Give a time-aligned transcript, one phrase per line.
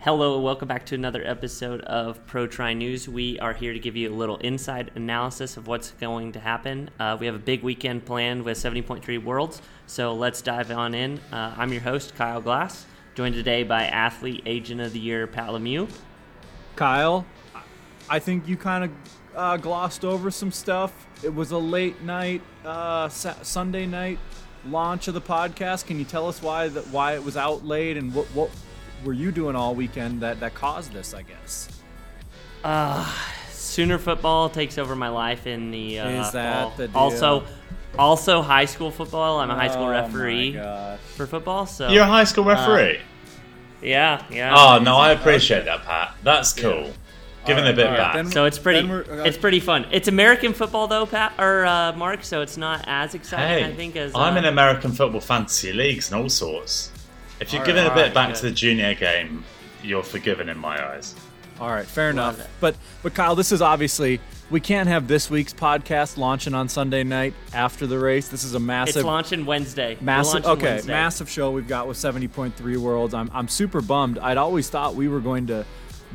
[0.00, 3.08] Hello, welcome back to another episode of Pro Tri News.
[3.08, 6.90] We are here to give you a little inside analysis of what's going to happen.
[7.00, 11.18] Uh, we have a big weekend planned with 70.3 Worlds, so let's dive on in.
[11.32, 12.86] Uh, I'm your host, Kyle Glass,
[13.16, 15.88] joined today by Athlete Agent of the Year, Pat Lemieux.
[16.76, 17.26] Kyle,
[18.08, 18.90] I think you kind of
[19.34, 21.06] uh, glossed over some stuff.
[21.24, 24.20] It was a late night, uh, Sunday night
[24.68, 25.86] launch of the podcast.
[25.86, 28.50] Can you tell us why that why it was out late and what what
[29.06, 31.14] were you doing all weekend that that caused this?
[31.14, 31.68] I guess.
[32.64, 33.10] Uh,
[33.50, 36.96] Sooner football takes over my life in the uh, Is that the deal?
[36.98, 37.44] Also,
[37.98, 39.38] also high school football.
[39.38, 40.98] I'm a high school Oh, referee gosh.
[41.16, 41.66] for football.
[41.66, 43.00] So You're a high school referee.
[43.82, 44.54] yeah, yeah.
[44.56, 46.14] oh no, I appreciate that, Pat.
[46.22, 46.90] That's cool.
[47.44, 48.14] Giving All a bit right, back.
[48.14, 48.90] then- So it's pretty.
[48.90, 49.86] Uh, it's pretty fun.
[49.92, 52.24] It's American football though, Pat or uh, Mark.
[52.24, 55.72] So it's not as exciting, hey, I think, as I'm uh, in American football fantasy
[55.72, 56.90] leagues and all sorts.
[57.40, 59.44] If you're All giving right, a bit all right, back to the junior game,
[59.82, 61.14] you're forgiven in my eyes.
[61.60, 62.40] All right, fair enough.
[62.40, 62.48] it.
[62.60, 67.02] But but Kyle, this is obviously we can't have this week's podcast launching on Sunday
[67.02, 68.28] night after the race.
[68.28, 68.96] This is a massive.
[68.96, 69.96] It's launching Wednesday.
[70.00, 70.92] Massive, launching okay, Wednesday.
[70.92, 73.14] massive show we've got with 70.3 worlds.
[73.14, 74.18] I'm, I'm super bummed.
[74.18, 75.64] I'd always thought we were going to,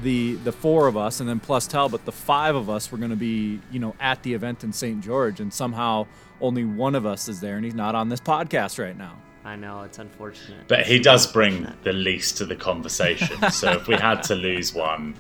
[0.02, 3.10] the the four of us and then plus Talbot, the five of us were going
[3.12, 5.04] to be, you know, at the event in St.
[5.04, 6.08] George, and somehow
[6.40, 9.17] only one of us is there, and he's not on this podcast right now.
[9.44, 10.67] I know it's unfortunate.
[10.67, 13.50] But he does bring the least to the conversation.
[13.52, 15.16] so if we had to lose one,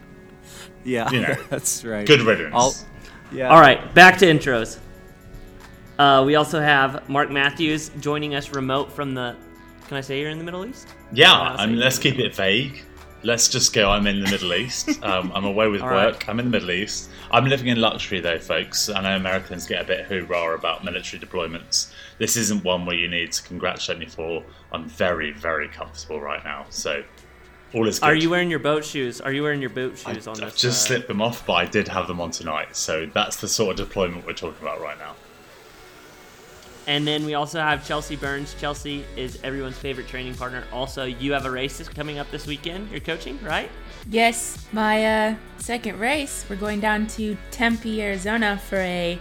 [0.83, 2.05] Yeah, You know, that's right.
[2.05, 2.53] good riddance.
[2.55, 2.75] I'll-
[3.33, 3.47] yeah.
[3.49, 4.77] All right, back to intros.
[5.97, 9.35] Uh, we also have Mark Matthews joining us remote from the.
[9.87, 10.87] Can I say you're in the Middle East?
[11.13, 12.83] yeah, I'll I say mean, let's keep it vague.
[13.23, 13.89] Let's just go.
[13.89, 14.89] I'm in the Middle East.
[15.03, 16.13] Um, I'm away with All work.
[16.13, 16.29] right.
[16.29, 17.09] I'm in the Middle East.
[17.31, 18.87] I'm living in luxury, though, folks.
[18.89, 21.91] I know Americans get a bit hoorah about military deployments.
[22.19, 24.43] This isn't one where you need to congratulate me for.
[24.71, 26.65] I'm very, very comfortable right now.
[26.69, 27.03] So,
[27.73, 28.05] all is good.
[28.05, 29.21] Are you wearing your boat shoes?
[29.21, 30.61] Are you wearing your boat I, shoes on I've this?
[30.61, 32.75] just uh, slipped them off, but I did have them on tonight.
[32.75, 35.15] So that's the sort of deployment we're talking about right now.
[36.91, 38.53] And then we also have Chelsea Burns.
[38.59, 40.65] Chelsea is everyone's favorite training partner.
[40.73, 42.91] Also, you have a race coming up this weekend.
[42.91, 43.71] You're coaching, right?
[44.09, 46.45] Yes, my uh, second race.
[46.49, 49.17] We're going down to Tempe, Arizona for a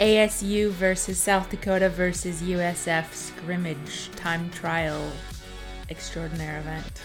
[0.00, 5.12] ASU versus South Dakota versus USF scrimmage time trial
[5.90, 7.00] extraordinaire event.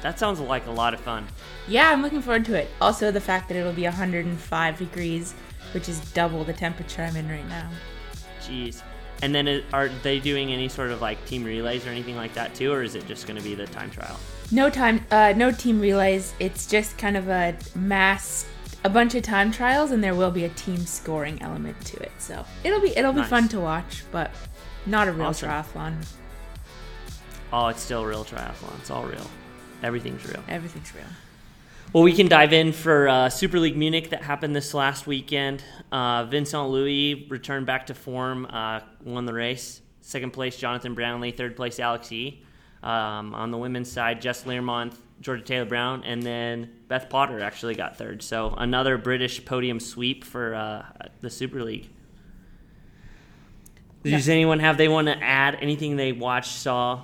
[0.00, 1.26] That sounds like a lot of fun.
[1.68, 2.70] Yeah, I'm looking forward to it.
[2.80, 5.34] Also, the fact that it'll be 105 degrees,
[5.74, 7.68] which is double the temperature I'm in right now.
[8.40, 8.82] Jeez.
[9.22, 12.34] And then it, are they doing any sort of like team relays or anything like
[12.34, 14.18] that too, or is it just going to be the time trial?
[14.50, 16.34] No time, uh, no team relays.
[16.40, 18.46] It's just kind of a mass,
[18.84, 22.12] a bunch of time trials, and there will be a team scoring element to it.
[22.18, 23.30] So it'll be it'll be Nice.
[23.30, 24.30] fun to watch, but
[24.84, 25.48] not a real Awesome.
[25.48, 25.94] triathlon.
[27.52, 28.78] Oh, it's still a real triathlon.
[28.80, 29.30] It's all real.
[29.82, 30.42] Everything's real.
[30.48, 31.04] Everything's real.
[31.94, 35.62] Well, we can dive in for uh, Super League Munich that happened this last weekend.
[35.92, 39.80] Uh, Vincent Luis returned back to form, uh, won the race.
[40.00, 41.30] Second place, Jonathan Brownlee.
[41.30, 42.42] Third place, Alex E.
[42.82, 47.76] Um, on the women's side, Jess Learmonth, Georgia Taylor Brown, and then Beth Potter actually
[47.76, 48.24] got third.
[48.24, 50.86] So another British podium sweep for uh,
[51.20, 51.88] the Super League.
[54.02, 57.02] Does anyone have they want to add anything they watched, saw,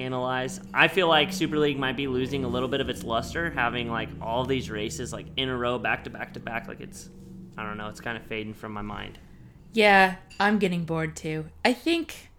[0.00, 0.60] analyze.
[0.74, 3.90] I feel like Super League might be losing a little bit of its luster, having
[3.90, 6.68] like all these races like in a row, back to back to back.
[6.68, 7.08] Like it's,
[7.56, 9.18] I don't know, it's kind of fading from my mind.
[9.72, 11.46] Yeah, I'm getting bored too.
[11.64, 12.30] I think,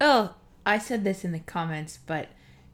[0.00, 0.34] oh,
[0.64, 2.28] I said this in the comments, but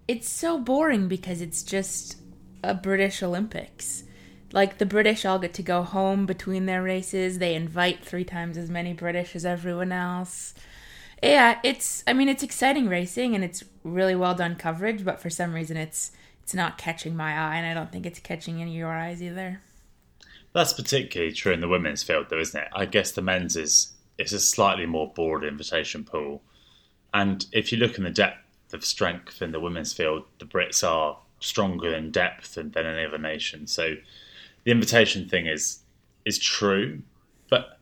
[0.06, 2.16] it's so boring because it's just
[2.62, 4.04] a British Olympics.
[4.52, 7.38] Like the British all get to go home between their races.
[7.38, 10.52] They invite three times as many British as everyone else.
[11.22, 15.30] Yeah, it's I mean it's exciting racing and it's really well done coverage, but for
[15.30, 16.10] some reason it's
[16.42, 19.22] it's not catching my eye and I don't think it's catching any of your eyes
[19.22, 19.60] either.
[20.52, 22.68] That's particularly true in the women's field, though, isn't it?
[22.74, 26.42] I guess the men's is it's a slightly more broad invitation pool,
[27.14, 30.86] and if you look in the depth of strength in the women's field, the Brits
[30.86, 33.66] are stronger in depth than, than any other nation.
[33.66, 33.96] So
[34.64, 35.78] the invitation thing is
[36.25, 37.02] is true,
[37.48, 37.78] but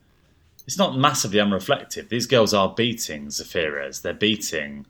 [0.71, 2.11] it's not massively unreflective.
[2.11, 4.03] These girls are beating Zaferes.
[4.03, 4.87] They're beating.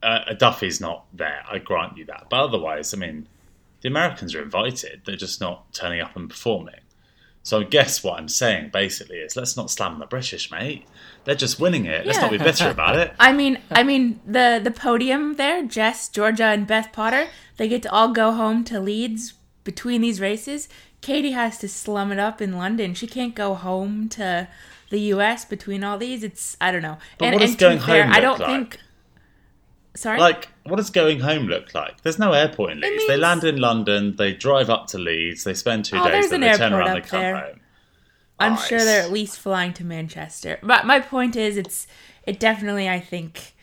[0.00, 1.42] Uh, Duffy's not there.
[1.50, 3.26] I grant you that, but otherwise, I mean,
[3.80, 5.02] the Americans are invited.
[5.04, 6.78] They're just not turning up and performing.
[7.42, 10.86] So I guess what I'm saying basically is let's not slam the British, mate.
[11.24, 12.06] They're just winning it.
[12.06, 13.12] Let's not be bitter about it.
[13.18, 17.82] I mean, I mean the the podium there, Jess, Georgia, and Beth Potter, they get
[17.82, 19.34] to all go home to Leeds
[19.64, 20.68] between these races.
[21.04, 22.94] Katie has to slum it up in London.
[22.94, 24.48] She can't go home to
[24.88, 25.44] the U.S.
[25.44, 26.24] between all these.
[26.24, 26.96] It's I don't know.
[27.18, 28.48] But what does to going fair, home I don't like?
[28.48, 28.78] think.
[29.96, 30.18] Sorry.
[30.18, 32.02] Like, what does going home look like?
[32.02, 33.06] There's no airport in Leeds.
[33.06, 36.40] they land in London, they drive up to Leeds, they spend two Oh, days, then
[36.40, 37.36] they turn around, they come there.
[37.36, 37.60] home.
[38.40, 40.58] I'm Oh, sure they're at least flying to Manchester.
[40.62, 41.86] But my point is, it's
[42.26, 42.88] it definitely.
[42.88, 43.54] I think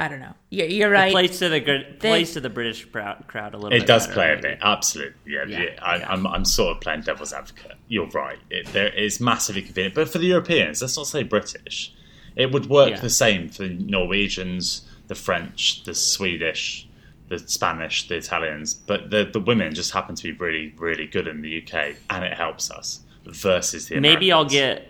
[0.00, 0.34] I don't know.
[0.48, 1.12] You're, you're right.
[1.12, 3.82] Plays to the gr- They- to the British crowd, crowd a little bit.
[3.82, 5.14] It does better, play a bit, absolutely.
[5.32, 6.10] Yeah, Yeah, yeah, I, yeah.
[6.10, 7.76] I'm, I'm sort of playing devil's advocate.
[7.88, 8.38] You're right.
[8.50, 11.92] It, there is massively convenient, but for the Europeans, let's not say British.
[12.36, 13.00] It would work Yeah.
[13.00, 16.88] the same for the Norwegians, the French, the Swedish,
[17.28, 18.72] the Spanish, the Italians.
[18.74, 22.24] But the the women just happen to be really, really good in the UK, and
[22.24, 24.88] it helps us versus the Maybe I'll get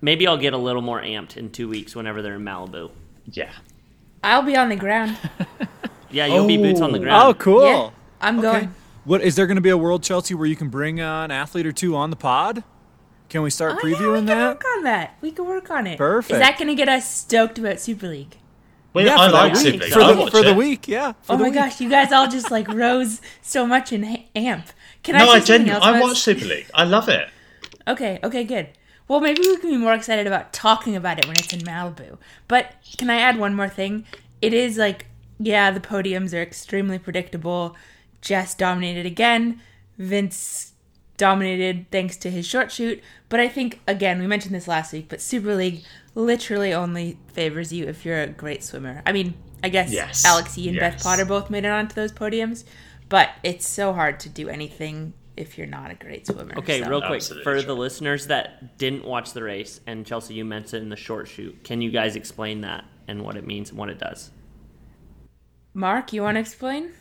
[0.00, 2.90] maybe I'll get a little more amped in two weeks whenever they're in Malibu.
[3.26, 3.52] yeah.
[4.22, 5.16] I'll be on the ground.
[6.12, 7.02] Yeah, you'll be boots on the Oh.
[7.02, 7.22] ground.
[7.22, 7.64] Oh, cool.
[7.64, 7.90] Yeah,
[8.20, 8.42] I'm Okay.
[8.50, 8.74] going.
[9.04, 11.30] What is there going to be a World Chelsea where you can bring uh, an
[11.30, 12.64] athlete or two on the pod?
[13.28, 14.48] Can we start Oh, yeah, previewing we can that?
[14.48, 15.14] work on that.
[15.20, 15.98] We can work on it.
[15.98, 16.32] Perfect.
[16.32, 18.38] Is that going to get us stoked about Super League?
[18.92, 19.56] Well, Yeah, I for that like.
[19.56, 19.92] Super League.
[19.92, 21.12] For the, for the week, yeah.
[21.22, 21.54] For Oh the my week.
[21.54, 24.66] gosh, you guys all just like rose so much in ha- amp.
[25.04, 25.80] Can No, I I genuinely.
[25.80, 26.68] I watch Super League.
[26.74, 27.28] I love it.
[27.88, 28.66] Okay, okay, good.
[29.10, 32.16] Well, maybe we can be more excited about talking about it when it's in Malibu.
[32.46, 34.04] But can I add one more thing?
[34.40, 35.06] It is like,
[35.40, 37.74] yeah, the podiums are extremely predictable.
[38.20, 39.60] Jess dominated again.
[39.98, 40.74] Vince
[41.16, 43.02] dominated thanks to his short shoot.
[43.28, 45.82] But I think, again, we mentioned this last week, but Super League
[46.14, 49.02] literally only favors you if you're a great swimmer.
[49.04, 51.02] I mean, I guess Yes, Alex Yee and Beth.
[51.02, 52.62] Potter both made it onto those podiums,
[53.08, 56.54] but it's so hard to do anything if you're not a great swimmer.
[56.58, 56.88] Okay, so.
[56.88, 57.62] real quick Absolutely for true.
[57.62, 61.64] the listeners that didn't watch the race, and Chelsea, you mentioned in the short shoot.
[61.64, 64.30] Can you guys explain that and what it means and what it does?
[65.74, 66.92] Mark, you want to explain?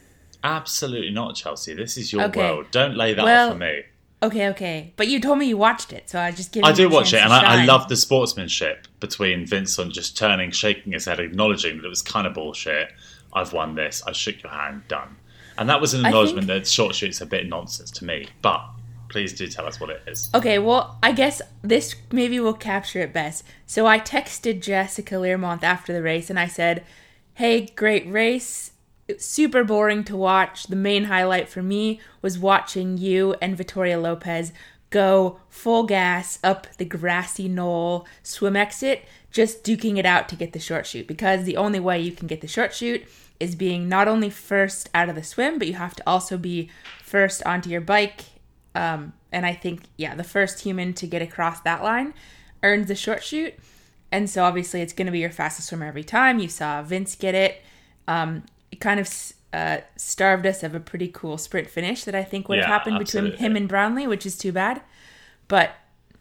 [0.43, 1.73] Absolutely not, Chelsea.
[1.73, 2.39] This is your Okay.
[2.39, 2.67] world.
[2.71, 3.83] Don't lay that Well, off on me.
[4.21, 4.93] Okay, okay.
[4.97, 7.13] But you told me you watched it, so I just give I you do watch
[7.13, 11.77] it, and I, I love the sportsmanship between Vincent just turning, shaking his head, acknowledging
[11.77, 12.89] that it was kind of bullshit.
[13.33, 14.03] I've won this.
[14.05, 14.83] I shook your hand.
[14.87, 15.15] Done.
[15.59, 18.29] And that was an acknowledgement think- that short shoot's a bit nonsense to me.
[18.41, 18.63] But
[19.09, 20.29] please do tell us what it is.
[20.33, 23.43] Okay, well, I guess this maybe will capture it best.
[23.65, 26.85] So I texted Jessica Learmonth after the race and I said,
[27.33, 28.71] Hey, great race.
[29.07, 30.67] It's super boring to watch.
[30.67, 34.53] The main highlight for me was watching you and Vittoria Lopes
[34.91, 40.53] go full gas up the grassy knoll swim exit, just duking it out to get
[40.53, 41.07] the short shoot.
[41.07, 43.03] Because the only way you can get the short shoot
[43.39, 46.69] is being not only first out of the swim, but you have to also be
[47.01, 48.21] first onto your bike
[48.75, 52.13] um, and I think, yeah, the first human to get across that line
[52.63, 53.53] earns the short shoot.
[54.11, 56.39] And so obviously it's going to be your fastest swimmer every time.
[56.39, 57.61] You saw Vince get it.
[58.07, 62.23] Um, it kind of uh, starved us of a pretty cool sprint finish that I
[62.23, 64.81] think would have Yeah, happened between him and Brownlee, which is too bad.
[65.47, 65.71] But,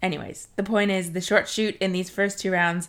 [0.03, 2.88] anyways, the point is the short shoot in these first two rounds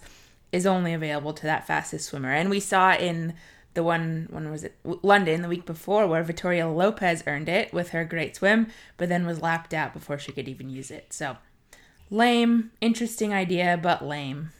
[0.51, 2.31] is only available to that fastest swimmer.
[2.33, 3.35] And we saw in
[3.73, 4.75] the one, when was it?
[4.83, 8.67] London the week before, where Vittoria Lopes earned it with her great swim,
[8.97, 11.13] but then was lapped out before she could even use it.
[11.13, 11.37] So,
[12.09, 14.51] lame, interesting idea, but lame.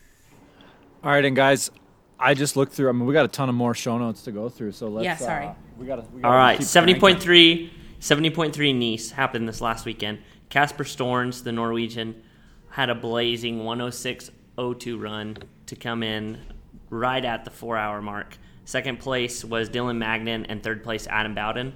[1.04, 1.72] All right, and guys,
[2.20, 2.90] I just looked through.
[2.90, 5.06] I mean, we got a ton of more show notes to go through, so let's.
[5.06, 5.48] Yeah, sorry.
[5.48, 6.12] Uh, we got.
[6.14, 7.70] We All right, keep 70.3,
[8.00, 10.20] 70.3 Nice happened this last weekend.
[10.50, 12.22] Kasper Stornes, the Norwegian,
[12.72, 16.40] had a blazing 106.02 run to come in
[16.90, 18.38] right at the four hour mark.
[18.70, 21.74] Second place was Dylan Magnien, and third place Adam Bowden.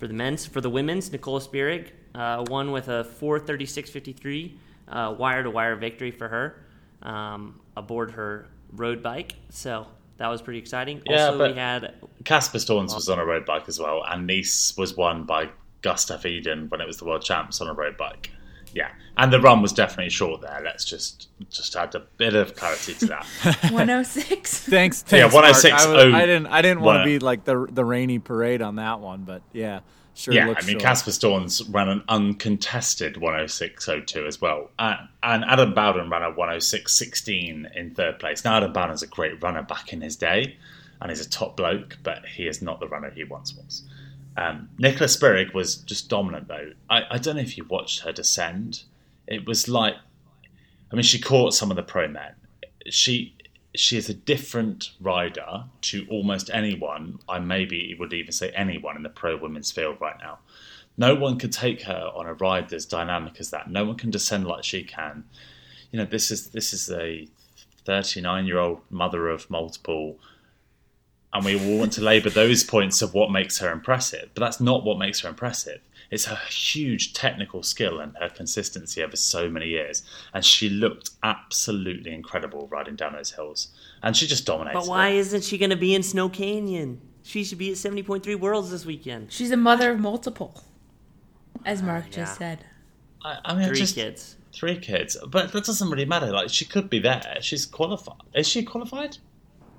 [0.00, 4.56] For the men's, for the women's, Nicola Spirig uh, won with a 436.53
[4.88, 6.64] uh, wire to wire victory for her
[7.02, 9.34] um, aboard her road bike.
[9.50, 9.86] So
[10.16, 11.02] that was pretty exciting.
[11.04, 14.26] Yeah, also, but- we had Kasper Stornes was on a road bike as well, and
[14.26, 15.50] Nice was won by
[15.82, 18.30] Gustav Iden when it was the world champs on a road bike.
[18.74, 20.60] Yeah, and the run was definitely short there.
[20.64, 23.26] Let's just just add a bit of clarity to that.
[23.70, 24.58] 106.
[24.68, 25.04] Thanks.
[25.08, 25.44] Yeah, thanks Mark.
[25.44, 26.46] 106, I, was- oh, I didn't.
[26.46, 29.42] I didn't want to oh- be like the the rainy parade on that one, but
[29.52, 29.80] yeah,
[30.14, 30.32] sure.
[30.34, 30.82] yeah, I mean short.
[30.82, 37.76] Kasper Stornes ran an uncontested 106.02 as well, and, and Adam Bowden ran a 106.16
[37.76, 38.44] in third place.
[38.44, 40.56] Now Adam Bowden's a great runner back in his day,
[41.00, 43.82] and he's a top bloke, but he is not the runner he once was.
[44.36, 46.72] Um, Nicola Spirig was just dominant though.
[46.88, 48.84] I, I don't know if you watched her descend.
[49.26, 49.94] It was like,
[50.90, 52.34] I mean, she caught some of the pro men.
[52.88, 53.34] She
[53.74, 57.18] she is a different rider to almost anyone.
[57.28, 60.38] I maybe would even say anyone in the pro women's field right now.
[60.98, 63.70] No one could take her on a ride that's dynamic as that.
[63.70, 65.24] No one can descend like she can.
[65.90, 67.26] You know, this is this is a
[67.84, 70.18] 39 year old mother of multiple
[71.32, 74.30] and we all want to labour those points of what makes her impressive.
[74.34, 75.80] But that's not what makes her impressive.
[76.10, 80.02] It's her huge technical skill and her consistency over so many years.
[80.34, 83.68] And she looked absolutely incredible riding down those hills.
[84.02, 84.78] And she just dominated.
[84.78, 85.16] But why it.
[85.16, 87.00] isn't she going to be in Snow Canyon?
[87.22, 89.32] She should be at 70.3 Worlds this weekend.
[89.32, 90.62] She's a mother of multiple,
[91.64, 92.16] as ah, Mark yeah.
[92.16, 92.66] just said.
[93.24, 94.36] I, I mean, Three just, kids.
[94.52, 96.26] Three kids, but that doesn't really matter.
[96.26, 97.38] Like she could be there.
[97.40, 98.16] She's qualified.
[98.34, 99.18] Is she qualified?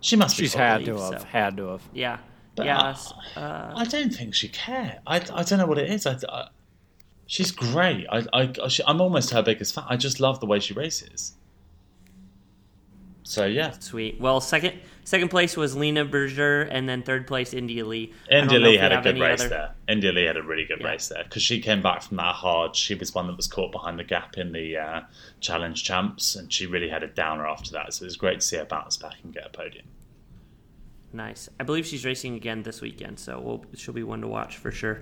[0.04, 0.44] She must be.
[0.44, 0.82] She's qualified.
[0.82, 1.22] had to have.
[1.22, 1.28] so.
[1.28, 1.82] Had to have.
[1.94, 2.18] Yeah.
[2.56, 2.80] But yeah.
[2.80, 5.00] I- s- uh, I don't think she care.
[5.08, 6.06] I, I don't know what it is.
[6.06, 6.50] I, I
[7.26, 8.06] she's great.
[8.12, 9.86] I, I she, I'm almost her biggest fan.
[9.88, 11.34] I just love the way she races.
[13.26, 14.20] So yeah, Sweet.
[14.20, 14.74] Well, second
[15.06, 18.14] second place was Lena Berger, and then third place India Lee.
[18.30, 19.72] India Lee had a good race other- there.
[19.88, 20.88] India Lee had a really good Yeah.
[20.88, 22.76] race there because she came back from that hard.
[22.76, 25.02] She was one that was caught behind the gap in the uh,
[25.40, 27.94] challenge champs, and she really had a downer after that.
[27.94, 29.86] So it was great to see her bounce back and get a podium.
[31.14, 31.48] Nice.
[31.60, 34.72] I believe she's racing again this weekend, so we'll, she'll be one to watch for
[34.72, 35.02] sure.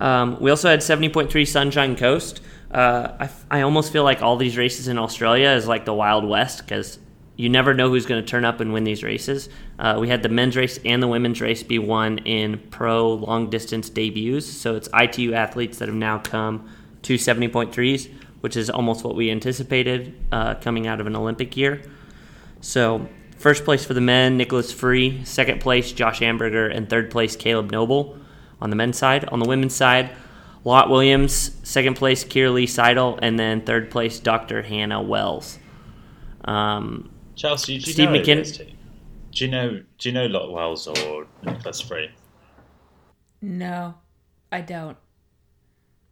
[0.00, 2.40] Um, we also had 70.3 Sunshine Coast.
[2.70, 5.92] Uh, I, f- I almost feel like all these races in Australia is like the
[5.92, 6.98] Wild West because
[7.40, 9.48] you never know who's going to turn up and win these races.
[9.78, 13.48] Uh, we had the men's race and the women's race be won in pro long
[13.48, 14.46] distance debuts.
[14.46, 16.68] So it's ITU athletes that have now come
[17.00, 21.80] to 70.3s, which is almost what we anticipated uh, coming out of an Olympic year.
[22.60, 25.24] So, first place for the men, Nicholas Free.
[25.24, 26.70] Second place, Josh Amberger.
[26.70, 28.18] And third place, Caleb Noble
[28.60, 29.24] on the men's side.
[29.30, 30.10] On the women's side,
[30.62, 31.56] Lot Williams.
[31.62, 33.18] Second place, Kierlee Seidel.
[33.22, 34.60] And then third place, Dr.
[34.60, 35.58] Hannah Wells.
[36.44, 37.08] Um,
[37.40, 38.58] Chelsea, do you Steve know who McKin- those?
[39.32, 39.82] Do you know?
[39.98, 42.10] Do you know Lot Wells or Nicholas Free?
[43.40, 43.94] No,
[44.52, 44.98] I don't.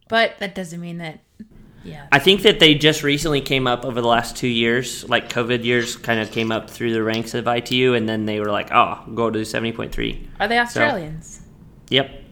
[0.07, 1.19] But that doesn't mean that.
[1.83, 2.07] Yeah.
[2.11, 5.63] I think that they just recently came up over the last two years, like COVID
[5.63, 8.69] years, kind of came up through the ranks of ITU, and then they were like,
[8.71, 10.27] oh, go to 70.3.
[10.39, 11.41] Are they Australians?
[11.89, 12.23] Yep,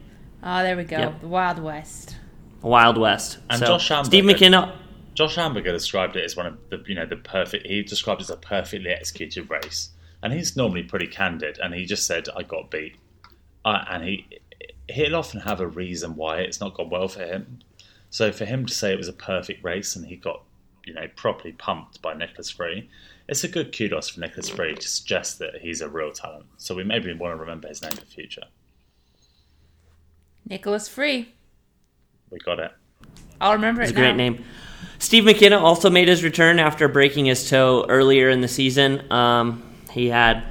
[0.44, 0.98] Oh, there we go.
[0.98, 1.22] Yep.
[1.22, 2.16] The Wild West.
[2.62, 3.38] Wild West.
[3.50, 4.06] And so, Josh Amberger.
[4.06, 4.80] Steve McKenna.
[5.18, 7.66] Josh Amberger described it as one of the you know the perfect.
[7.66, 9.90] He described it as a perfectly executed race,
[10.22, 11.58] and he's normally pretty candid.
[11.58, 12.98] And he just said, "I got beat,"
[13.66, 14.28] uh, and he
[14.88, 17.58] he'll often have a reason why it's not gone well for him.
[18.12, 20.44] So for him to say it was a perfect race and he got
[20.86, 22.88] you know properly pumped by Nicholas Free,
[23.28, 26.46] it's a good kudos for Nicholas Free to suggest that he's a real talent.
[26.58, 28.44] So we maybe want to remember his name for the future.
[30.48, 31.34] Nicholas Free.
[32.30, 32.72] We got it.
[33.42, 34.46] I'll remember It's it a great name.
[35.00, 39.12] Steve McKenna also made his return after breaking his toe earlier in the season.
[39.12, 40.44] Um, he had,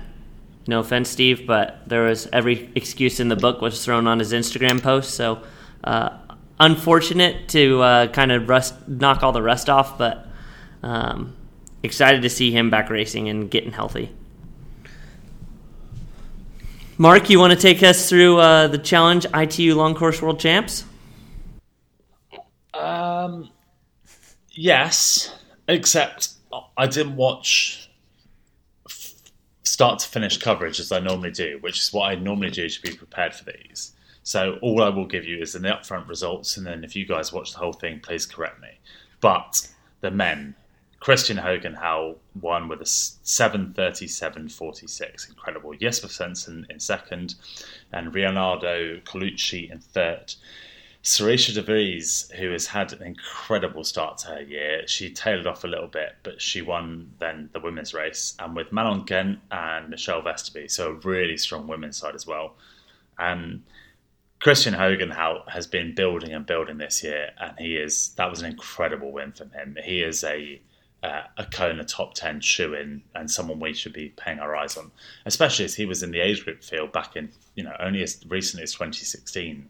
[0.66, 4.32] no offense, Steve, but there was every excuse in the book was thrown on his
[4.32, 5.14] Instagram post.
[5.14, 5.42] So,
[5.84, 6.10] uh,
[6.58, 10.26] unfortunate to uh, kind of rust, knock all the rust off, but
[10.82, 11.36] um,
[11.82, 14.12] excited to see him back racing and getting healthy.
[16.98, 20.84] Mark, you want to take us through uh, the challenge ITU Long Course World Champs?
[22.72, 23.50] Um,
[24.56, 25.34] yes,
[25.68, 26.30] except
[26.76, 27.90] I didn't watch
[29.62, 32.82] start to finish coverage as I normally do, which is what I normally do to
[32.82, 33.92] be prepared for these.
[34.22, 37.32] So all I will give you is the upfront results, and then if you guys
[37.32, 38.70] watch the whole thing, please correct me.
[39.20, 39.68] But
[40.00, 40.56] the men,
[41.00, 45.74] Kristian Høgenhaug won with a 737.46, incredible.
[45.74, 47.36] Jesper Svensson in second,
[47.92, 50.34] and Leonardo Colucci in third.
[51.06, 55.62] Sarissa De Vries, who has had an incredible start to her year, she tailed off
[55.62, 59.88] a little bit, but she won then the women's race, and with Manon Kent and
[59.88, 62.56] Michelle Vesterby, so a really strong women's side as well.
[63.18, 63.62] Um,
[64.40, 68.50] Christian Hogan has been building and building this year, and he is that was an
[68.50, 69.78] incredible win from him.
[69.84, 70.60] He is a
[71.04, 74.76] uh, a Kona top ten shoe in, and someone we should be paying our eyes
[74.76, 74.90] on,
[75.24, 78.20] especially as he was in the age group field back in you know only as
[78.28, 79.68] recently as 2016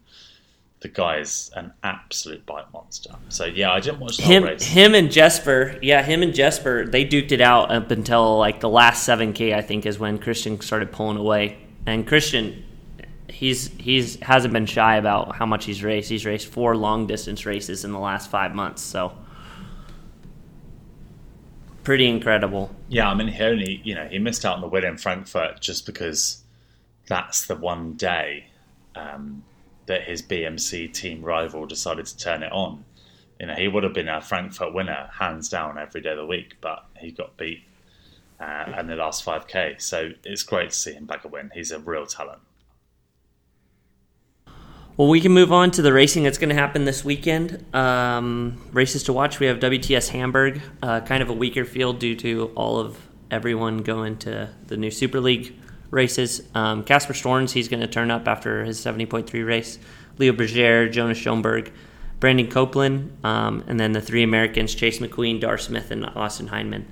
[0.80, 3.14] the guy is an absolute bite monster.
[3.28, 4.62] So yeah, I didn't watch the him, whole race.
[4.62, 8.68] him and Jesper, yeah, him and Jesper, they duked it out up until like the
[8.68, 9.54] last seven k.
[9.54, 11.58] I think is when Christian started pulling away.
[11.86, 12.64] And Christian,
[13.28, 16.10] he's he's hasn't been shy about how much he's raced.
[16.10, 19.12] He's raced four long distance races in the last five months, so
[21.84, 22.74] pretty incredible.
[22.88, 25.60] Yeah, I mean he only you know he missed out on the win in Frankfurt
[25.60, 26.42] just because
[27.06, 28.46] that's the one day
[28.94, 29.44] um,
[29.86, 32.84] that his BMC team rival decided to turn it on.
[33.40, 36.26] You know he would have been a Frankfurt winner hands down every day of the
[36.26, 37.64] week, but he got beat
[38.40, 39.80] uh, in the last 5k.
[39.80, 41.50] So it's great to see him back a win.
[41.54, 42.40] He's a real talent.
[44.96, 47.62] Well, we can move on to the racing that's going to happen this weekend.
[47.74, 49.38] Um, races to watch.
[49.38, 52.98] We have WTS Hamburg, uh, kind of a weaker field due to all of
[53.30, 55.54] everyone going to the new Super League
[55.90, 56.42] races.
[56.54, 59.78] Um, Kasper Stornes, he's going to turn up after his 70.3 race.
[60.18, 61.70] Leo Berger, Jonas Schomburg,
[62.20, 66.86] Brandon Copeland, um, and then the three Americans, Chase McQueen, Darr Smith, and Austin Hindman.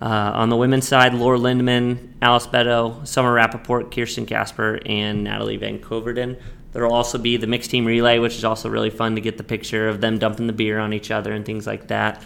[0.00, 5.56] Uh, on the women's side, Laura Lindemann, Alice Betto, Summer Rappaport, Kirsten Kasper, and Natalie
[5.56, 6.40] Van Coevorden.
[6.72, 9.36] There will also be the mixed team relay, which is also really fun to get
[9.36, 12.22] the picture of them dumping the beer on each other and things like that.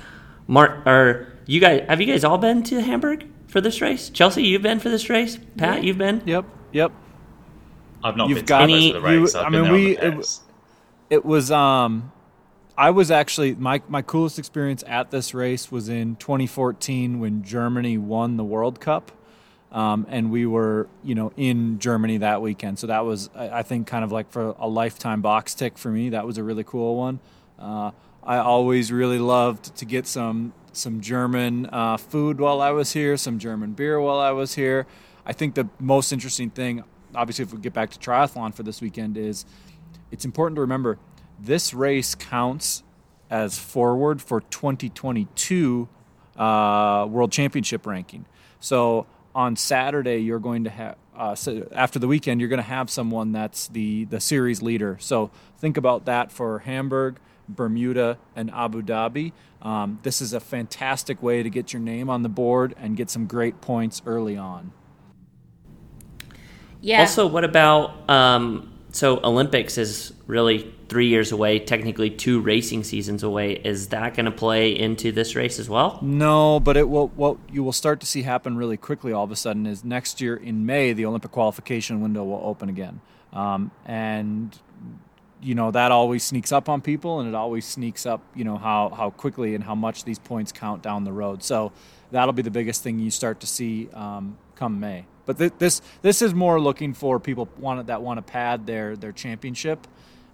[0.47, 4.11] Mark, or you guys, have you guys all been to Hamburg for this race?
[4.11, 5.39] Chelsea, you've been for this race.
[5.57, 6.21] Pat, you've been.
[6.27, 6.93] Yep, yep.
[8.05, 9.35] I've not You've been got- to most of the you- race.
[9.35, 10.41] I I've mean, been there we- on the it- pits.
[11.09, 12.13] It was um
[12.77, 17.97] I was actually my my coolest experience at this race was in 2014 when Germany
[17.97, 19.11] won the World Cup.
[19.73, 22.79] Um, and we were, you know, in Germany that weekend.
[22.79, 25.89] So that was, I I think, kind of like for a lifetime box tick for
[25.91, 26.11] me.
[26.11, 27.21] That was a really cool one.
[27.59, 32.93] Uh, I always really loved to get some some German uh, food while I was
[32.93, 34.87] here, some German beer while I was here.
[35.25, 38.81] I think the most interesting thing, obviously, if we get back to triathlon for this
[38.81, 39.45] weekend, is
[40.11, 40.99] it's important to remember
[41.41, 42.83] this race counts
[43.31, 45.89] as forward for 2022
[46.37, 48.27] uh, World Championship ranking.
[48.61, 52.63] So on Saturday, you're going to have uh, so after the weekend, you're going to
[52.63, 54.99] have someone that's the the series leader.
[55.01, 57.19] So think about that for Hamburg,
[57.49, 59.33] Bermuda, and Abu Dhabi.
[59.63, 63.11] Um, this is a fantastic way to get your name on the board and get
[63.11, 64.73] some great points early on.
[66.81, 67.01] Yeah.
[67.01, 73.23] Also, what about um, so Olympics is really three years away, technically two racing seasons
[73.23, 73.53] away.
[73.53, 75.99] Is that going to play into this race as well?
[76.01, 77.09] No, but it will.
[77.09, 80.21] What you will start to see happen really quickly, all of a sudden, is next
[80.21, 83.01] year in May the Olympic qualification window will open again,
[83.33, 84.59] um, and
[85.47, 88.57] you know that always sneaks up on people, and it always sneaks up, you know
[88.57, 91.45] how how quickly and how much these points count down the road.
[91.45, 91.73] So
[92.11, 95.07] that'll be the biggest thing you start to see um, come May.
[95.25, 98.97] But th- this this is more looking for people want that want to pad their
[98.97, 99.87] their championship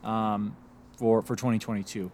[0.03, 0.57] um,
[0.97, 2.11] for for 2022.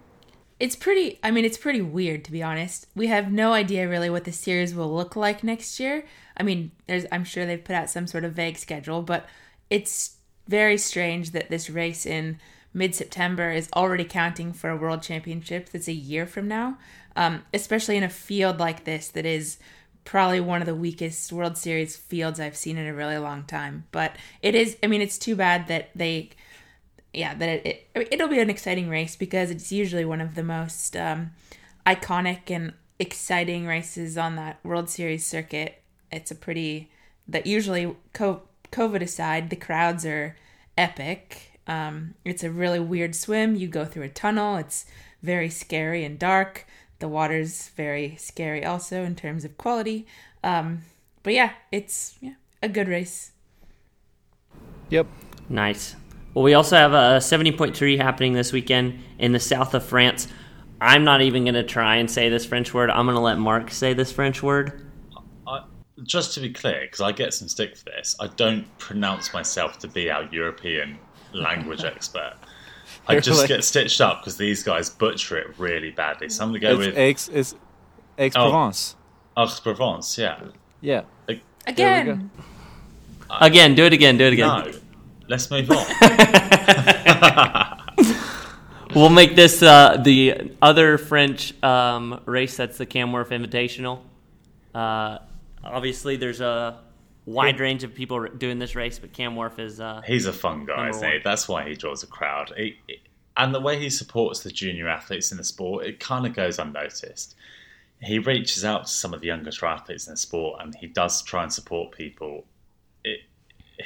[0.58, 4.10] it's pretty i mean it's pretty weird to be honest we have no idea really
[4.10, 6.04] what the series will look like next year
[6.36, 9.24] i mean there's i'm sure they've put out some sort of vague schedule but
[9.70, 10.16] it's
[10.48, 12.40] very strange that this race in
[12.72, 16.76] mid-september is already counting for a world championship that's a year from now
[17.16, 19.58] um, especially in a field like this that is
[20.04, 23.84] probably one of the weakest world series fields i've seen in a really long time
[23.90, 26.30] but it is i mean it's too bad that they
[27.12, 30.42] yeah, that it, it, it'll be an exciting race because it's usually one of the
[30.42, 31.32] most um,
[31.86, 35.82] iconic and exciting races on that World Series circuit.
[36.12, 36.90] It's a pretty
[37.26, 40.36] that usually COVID aside, the crowds are
[40.76, 41.47] epic.
[41.68, 43.54] Um, it's a really weird swim.
[43.54, 44.56] You go through a tunnel.
[44.56, 44.86] It's
[45.22, 46.66] very scary and dark.
[46.98, 50.06] The water's very scary also in terms of quality.
[50.42, 50.82] Um,
[51.22, 53.32] but yeah, it's yeah, a good race.
[54.90, 55.06] Yep.
[55.48, 55.94] Nice.
[56.34, 60.28] Well, we also have a 70.3 happening this weekend in the south of France.
[60.80, 62.90] I'm not even going to try and say this French word.
[62.90, 64.86] I'm going to let Mark say this French word.
[65.46, 65.64] I,
[66.04, 69.78] just to be clear, because I get some stick for this, I don't pronounce myself
[69.80, 70.98] to be our European
[71.32, 72.34] language expert.
[73.06, 73.48] I just Really?
[73.48, 76.28] get stitched up because these guys butcher it really badly.
[76.28, 77.54] So I'm going to go It's with Aix, it's
[78.18, 78.50] Aix Oh.
[78.50, 78.96] Provence.
[79.36, 80.40] Aix-Provence, yeah.
[80.80, 81.02] Yeah.
[81.28, 82.30] Like, Again,
[83.30, 84.48] Again, do it again, do it again.
[84.48, 84.72] no,
[85.28, 85.84] let's move on.
[88.94, 94.00] We'll make this uh, the other French um, race that's the Cam Wurf Invitational.
[94.74, 95.18] Uh,
[95.62, 96.78] obviously, there's a
[97.28, 99.80] wide range of people doing this race, but Cam Wurf is.
[99.80, 101.18] Uh, He's a fun guy, isn't he?
[101.22, 102.52] That's why he draws a crowd.
[102.56, 102.76] He,
[103.36, 106.58] and the way he supports the junior athletes in the sport, it kind of goes
[106.58, 107.36] unnoticed.
[108.00, 111.22] He reaches out to some of the younger triathletes in the sport, and he does
[111.22, 112.46] try and support people.
[113.04, 113.20] It,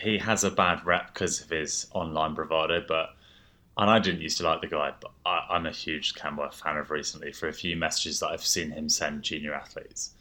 [0.00, 3.10] he has a bad rep because of his online bravado, but
[3.76, 6.54] and I didn't used to like the guy, but I, I'm a huge Cam Wurf
[6.54, 10.14] fan of recently for a few messages that I've seen him send junior athletes.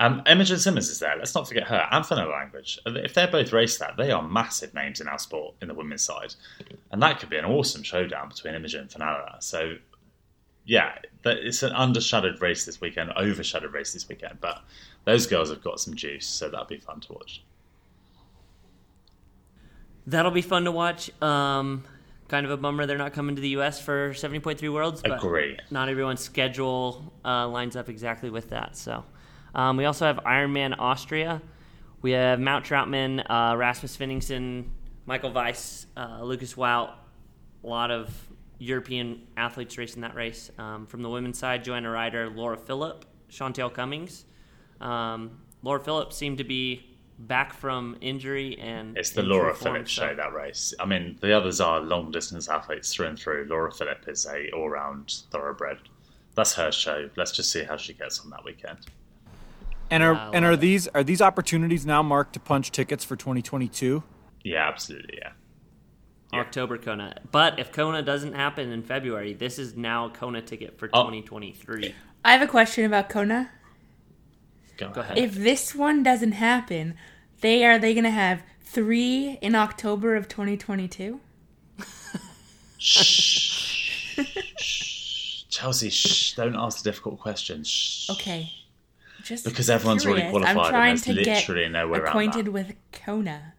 [0.00, 1.16] Um, Imogen Simmons is there.
[1.18, 1.88] Let's not forget her.
[1.90, 2.78] And Fenella Langridge.
[2.86, 6.02] If they're both race that, they are massive names in our sport in the women's
[6.02, 6.34] side,
[6.92, 9.38] and that could be an awesome showdown between Imogen and Fenella.
[9.40, 9.74] So,
[10.64, 14.38] yeah, it's an undershadowed race this weekend, overshadowed race this weekend.
[14.40, 14.62] But
[15.04, 17.42] those girls have got some juice, so that'll be fun to watch.
[20.06, 21.10] that'll be fun to watch.
[21.22, 21.84] Um,
[22.28, 23.80] kind of a bummer they're not coming to the U.S.
[23.80, 25.02] for 70.3 Worlds.
[25.02, 25.58] But Agree.
[25.70, 28.76] Not everyone's schedule uh, lines up exactly with that.
[28.76, 29.04] So,
[29.54, 31.40] um, we also have Ironman Austria.
[32.02, 34.66] We have Matt Trautman, uh, Rasmus Svenningsson,
[35.06, 36.92] Michael Weiss, uh, Lucas Wout.
[37.64, 38.10] A lot of
[38.58, 40.50] European athletes racing that race.
[40.58, 44.24] Um, from the women's side, Joanna Ryter, Laura Philipp, Chantel Cummings.
[44.80, 46.84] Um, Laura Philipp seemed to be
[47.20, 50.72] back from injury and It's the Laura form, Phillips so- show that race.
[50.78, 53.46] I mean, the others are long distance athletes through and through.
[53.50, 55.78] Laura Philipp is a all round thoroughbred.
[56.36, 57.10] That's her show.
[57.16, 58.78] Let's just see how she gets on that weekend.
[59.90, 60.60] And are I and are it.
[60.60, 64.02] these are these opportunities now marked to punch tickets for 2022?
[64.44, 65.18] Yeah, absolutely.
[65.20, 65.30] Yeah.
[66.32, 66.40] Yeah.
[66.40, 67.20] October Kona.
[67.32, 71.04] But if Kona doesn't happen in February, this is now a Kona ticket for Oh.
[71.04, 71.94] 2023.
[72.24, 73.50] I have a question about Kona.
[74.76, 75.16] Go, Go ahead.
[75.16, 75.30] ahead.
[75.30, 76.94] If this one doesn't happen,
[77.40, 81.20] they are they gonna have three in October of 2022?
[82.76, 84.18] Shh.
[84.58, 85.44] Shh.
[85.48, 87.68] Chelsea, shh, don't ask the difficult questions.
[87.68, 88.10] Shh.
[88.10, 88.52] Okay.
[89.22, 92.46] Just Because everyone's already qualified I'm trying there's to literally get no way around acquainted
[92.46, 92.50] that.
[92.52, 93.54] with Kona.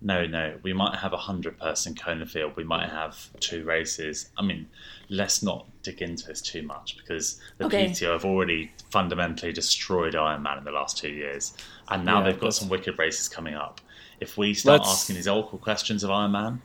[0.00, 2.52] No, no, we might have a hundred person Kona field.
[2.56, 4.28] We might have two races.
[4.36, 4.68] I mean,
[5.08, 7.86] let's not dig into this too much because the Okay.
[7.86, 11.52] PTO have already fundamentally destroyed Ironman in the last two years,
[11.88, 13.80] and now Yeah, they've got some wicked races coming up.
[14.20, 16.58] If we start Let's- asking these awkward questions of Ironman,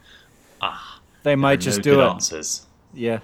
[0.62, 2.10] ah, They might just no do good it.
[2.10, 2.66] answers.
[2.94, 3.20] Yeah.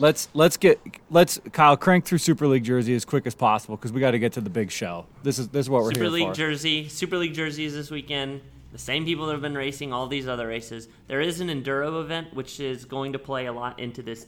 [0.00, 3.92] Let's let's get let's Kyle crank through Super League jersey as quick as possible because
[3.92, 5.06] we got to get to the big show.
[5.22, 6.34] This is this is what we're Super League for.
[6.34, 8.40] Jersey, Super League jerseys this weekend.
[8.72, 10.88] The same people that have been racing all these other races.
[11.06, 14.26] There is an enduro event which is going to play a lot into this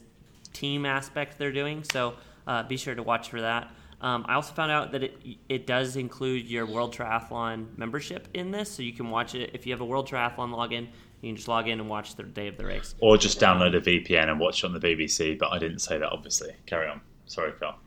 [0.53, 1.83] team aspect they're doing.
[1.83, 2.13] So
[2.45, 3.71] uh, be sure to watch for that.
[4.01, 5.17] Um, I also found out that it
[5.49, 9.65] it does include your World Triathlon membership in this, so you can watch it if
[9.65, 10.89] you have a World Triathlon login.
[11.25, 12.93] You can just log in and watch the day of the race.
[12.99, 15.39] Or just download a VPN and watch it on the BBC.
[15.39, 16.53] But I didn't say that, obviously.
[16.67, 17.01] Carry on.
[17.25, 17.79] Sorry, Carl.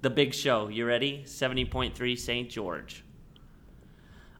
[0.00, 0.66] The big show.
[0.66, 1.22] You ready?
[1.24, 2.50] 70.3 St.
[2.50, 3.04] George.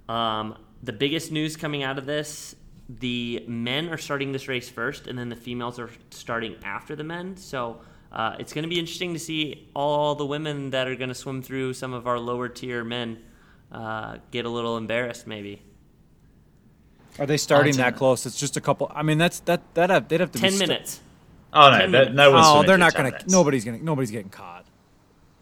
[0.08, 2.56] Um, the biggest news coming out of this
[2.88, 7.04] the men are starting this race first, and then the females are starting after the
[7.04, 7.36] men.
[7.36, 7.80] So
[8.10, 11.14] uh, it's going to be interesting to see all the women that are going to
[11.14, 13.22] swim through some of our lower tier men
[13.70, 15.62] uh, get a little embarrassed, maybe.
[17.18, 18.24] Are they starting that close?
[18.26, 18.90] It's just a couple.
[18.94, 21.00] I mean, that's that that have, they'd have to 10 be st- minutes.
[21.52, 22.16] Oh no, 10 they're- minutes.
[22.16, 22.46] no one's.
[22.48, 23.10] Oh, they're not gonna.
[23.10, 23.30] minutes.
[23.32, 23.78] Nobody's gonna.
[23.78, 24.64] Nobody's getting caught.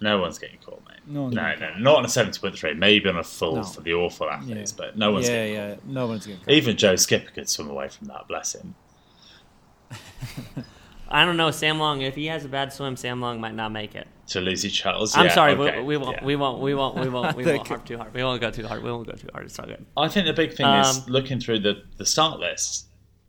[0.02, 0.98] No one's getting caught, mate.
[1.06, 2.74] No one's no, no, not on a seventy point three.
[2.74, 3.62] Maybe on a full No.
[3.64, 4.84] for the awful athletes, Yeah.
[4.86, 5.74] but no one's yeah, getting yeah.
[5.74, 5.86] caught.
[5.86, 6.50] No one's getting caught.
[6.54, 8.26] Even Joe Skipper could swim away from that.
[8.26, 8.74] Bless him.
[11.10, 12.02] I don't know, Sam Long.
[12.02, 14.06] If he has a bad swim, Sam Long might not make it.
[14.28, 15.16] To Lucy Charles.
[15.16, 16.24] I'm yeah, sorry, okay, we, we won't, yeah.
[16.24, 18.14] we won't, we won't, we won't, we They won't could- harp too hard.
[18.14, 18.82] We won't go too hard.
[18.84, 19.46] We won't go too hard.
[19.46, 19.84] It's all good.
[19.96, 22.86] I think the big thing Um, is looking through the, the start list.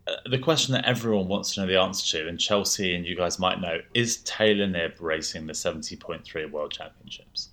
[0.07, 3.15] Uh, the question that everyone wants to know the answer to, and Chelsea and you
[3.15, 7.49] guys might know, is Taylor Knibb racing the 70.3 World Championships?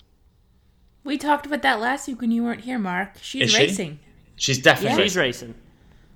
[1.05, 3.13] We talked about that last week when you weren't here, Mark.
[3.23, 3.59] She's Is she?
[3.63, 3.99] racing.
[4.37, 5.49] She's definitely She's racing.
[5.49, 5.55] racing.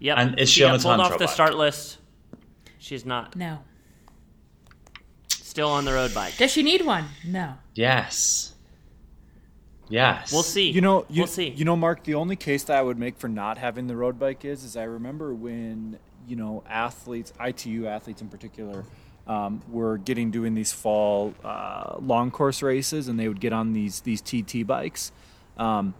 [0.00, 0.18] Yep.
[0.18, 1.34] And is she got on a pulled time off trial the bike?
[1.34, 1.98] start list.
[2.78, 3.36] She's not.
[3.36, 3.58] No.
[5.52, 6.38] Still on the road bike.
[6.38, 7.04] Does she need one?
[7.26, 7.52] No.
[7.74, 8.54] Yes.
[9.90, 10.32] Yes.
[10.32, 10.70] We'll see.
[10.70, 11.50] You know, you, we'll see.
[11.50, 12.04] You know, Mark.
[12.04, 14.78] The only case that I would make for not having the road bike is, is
[14.78, 18.86] I remember when you know athletes, ITU athletes in particular,
[19.26, 23.74] um, were getting doing these fall uh, long course races, and they would get on
[23.74, 25.12] these these TT bikes.
[25.58, 25.92] Um,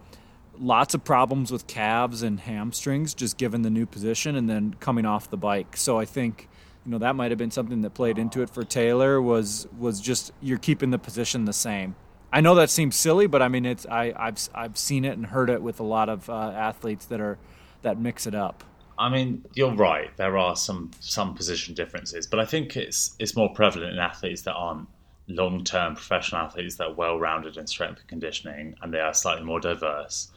[0.58, 5.04] lots of problems with calves and hamstrings, just given the new position and then coming
[5.04, 5.76] off the bike.
[5.76, 6.48] So I think.
[6.84, 10.00] You know that might have been something that played into it for Taylor was was
[10.00, 11.94] just you're keeping the position the same.
[12.32, 15.26] I know that seems silly, but I mean it's I I've I've seen it and
[15.26, 17.38] heard it with a lot of uh, athletes that are
[17.82, 18.64] that mix it up.
[18.98, 20.16] I mean, you're right.
[20.16, 24.42] There are some some position differences, but I think it's it's more prevalent in athletes
[24.42, 24.88] that aren't
[25.28, 29.14] long term professional athletes that are well rounded in strength and conditioning, and they are
[29.14, 30.30] slightly more diverse.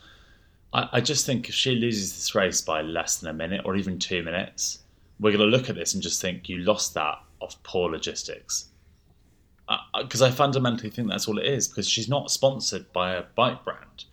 [0.73, 3.75] I, I just think if she loses this race by less than a minute or
[3.75, 4.79] even two minutes,
[5.19, 8.69] we're going to look at this and just think you lost that off poor logistics.
[9.67, 11.67] Uh, uh, because I fundamentally think that's all it is.
[11.67, 14.05] Because she's not sponsored by a bike brand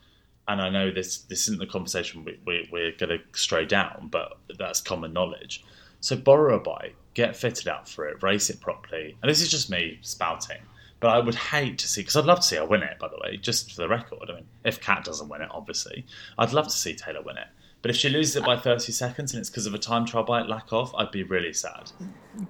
[0.48, 4.08] and I know this this isn't the conversation we, we, we're going to stray down,
[4.10, 5.64] but that's common knowledge.
[6.00, 9.16] So borrow a bike, get fitted out for it, race it properly.
[9.22, 10.60] And this is just me spouting,
[10.98, 12.98] but I would hate to see because I'd love to see her win it.
[12.98, 16.04] By the way, just for the record, I mean, if Kat doesn't win it, obviously,
[16.38, 17.46] I'd love to see Taylor win it.
[17.82, 20.24] But if she loses it by thirty seconds and it's because of a time trial
[20.24, 21.90] bike lack of, I'd be really sad.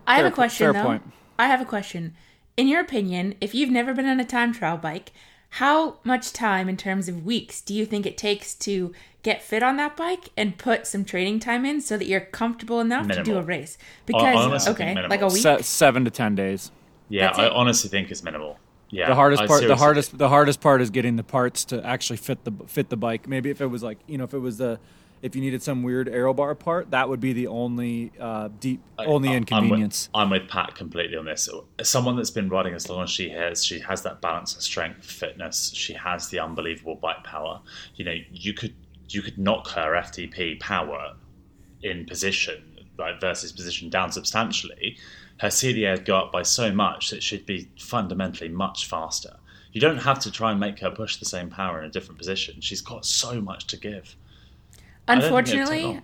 [0.06, 0.88] I have Fair a po- question fair though.
[0.88, 1.02] point.
[1.38, 2.14] I have a question.
[2.56, 5.12] In your opinion, if you've never been on a time trial bike,
[5.56, 8.92] how much time in terms of weeks do you think it takes to
[9.22, 12.80] get fit on that bike and put some training time in so that you're comfortable
[12.80, 13.78] enough to do a race?
[14.04, 15.42] Because honestly okay, like a week.
[15.42, 16.70] Se- seven to ten days.
[17.08, 17.52] Yeah, That's I it.
[17.52, 18.58] honestly think it's minimal.
[18.90, 19.60] Yeah, The hardest I part.
[19.60, 20.18] The seriously hardest.
[20.18, 23.26] The hardest part is getting the parts to actually fit the fit the bike.
[23.26, 24.78] Maybe if it was like you know if it was the
[25.22, 28.82] if you needed some weird aero bar part, that would be the only uh, deep
[28.98, 30.10] only I- inconvenience.
[30.12, 31.48] I'm with, I'm with Pat completely on this.
[31.78, 34.62] As someone that's been riding as long as she has, she has that balance of
[34.62, 35.70] strength, fitness.
[35.74, 37.60] She has the unbelievable bike power.
[37.94, 38.74] You know, you could
[39.08, 41.14] you could knock her FTP power
[41.82, 44.96] in position, like versus position down substantially.
[45.38, 49.36] Her CDA would go up by so much that she'd be fundamentally much faster.
[49.72, 52.18] You don't have to try and make her push the same power in a different
[52.18, 52.60] position.
[52.60, 54.16] She's got so much to give.
[54.76, 56.02] I don't think it'd take Unfortunately, long.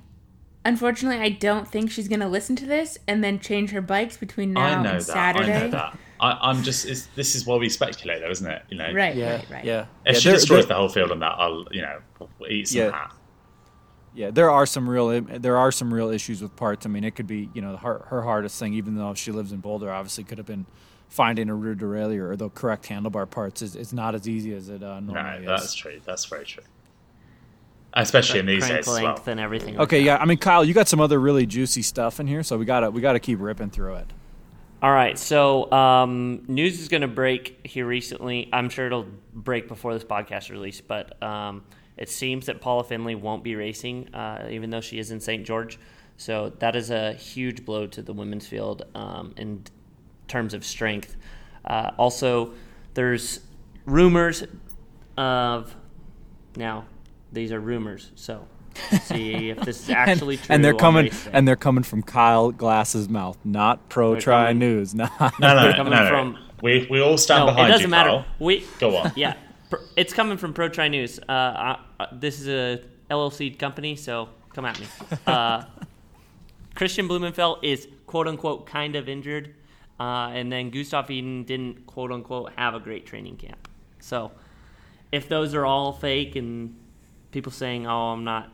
[0.65, 4.53] unfortunately, I don't think she's gonna listen to this and then change her bikes between
[4.53, 5.03] now I know and that.
[5.03, 5.53] Saturday.
[5.55, 5.99] I know that.
[6.21, 6.85] I, I'm just.
[6.87, 8.63] It's, this is why we speculate, though, isn't it?
[8.71, 9.65] You know, Right, Yeah, right, right.
[9.65, 9.87] yeah.
[10.05, 11.99] If yeah, she there- destroys there- the whole field on that, I'll, you know,
[12.51, 12.91] eat some Yeah.
[12.91, 13.13] hat.
[14.15, 16.85] Yeah, there are some real there are some real issues with parts.
[16.85, 19.53] I mean, it could be you know her her hardest thing, even though she lives
[19.53, 20.67] in Boulder, obviously could have been
[21.09, 24.69] finding a rear derailleur or the correct handlebar parts is, is not as easy as
[24.71, 25.75] it uh, No, normally that's is.
[25.75, 26.01] true.
[26.05, 26.65] That's very true.
[27.95, 29.05] Especially in these Crank days as well.
[29.05, 29.75] length and everything.
[29.75, 30.05] like Okay, that.
[30.05, 30.17] yeah.
[30.19, 32.91] I mean, Kyle, you got some other really juicy stuff in here, so we gotta
[32.91, 34.13] we gotta keep ripping through it.
[34.81, 38.49] All right, so um, news is going to break here recently.
[38.53, 41.65] I'm sure it'll break before this podcast release, but um,
[41.97, 45.45] it seems that Paula Findlay won't be racing, uh, even though she is in St.
[45.45, 45.81] George.
[46.17, 49.65] So that is a huge blow to the women's field um, in
[50.29, 51.17] terms of strength.
[51.65, 52.53] Uh, also,
[52.95, 53.41] there's
[53.85, 54.45] rumors
[55.17, 55.75] of
[56.55, 56.85] now
[57.33, 58.47] these are rumors, so
[59.03, 60.55] see if this is actually and, true.
[60.55, 64.59] and they're coming and they're coming from Kyle Glass's mouth, not pro They're tri coming-
[64.59, 64.95] news.
[64.97, 65.11] Not
[65.41, 66.09] No, no, no, coming no, no.
[66.09, 68.11] from- We, we all stand no, behind it doesn't you, matter.
[68.11, 68.25] Carl.
[68.41, 69.13] We Go on.
[69.17, 69.35] Yeah,
[69.97, 71.19] it's coming from Pro Tri News.
[71.29, 74.87] Uh, uh, uh, this is a LLC company, so come at me.
[75.27, 75.65] Uh,
[76.75, 79.55] Kristian Blummenfelt is quote unquote kind of injured,
[80.01, 83.69] uh, and then Gustav Iden didn't quote unquote have a great training camp.
[84.01, 84.31] So
[85.13, 86.77] if those are all fake and
[87.31, 88.53] people saying, "Oh, I'm not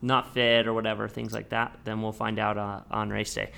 [0.00, 3.50] not fit" or whatever, things like that, then we'll find out uh, on race day.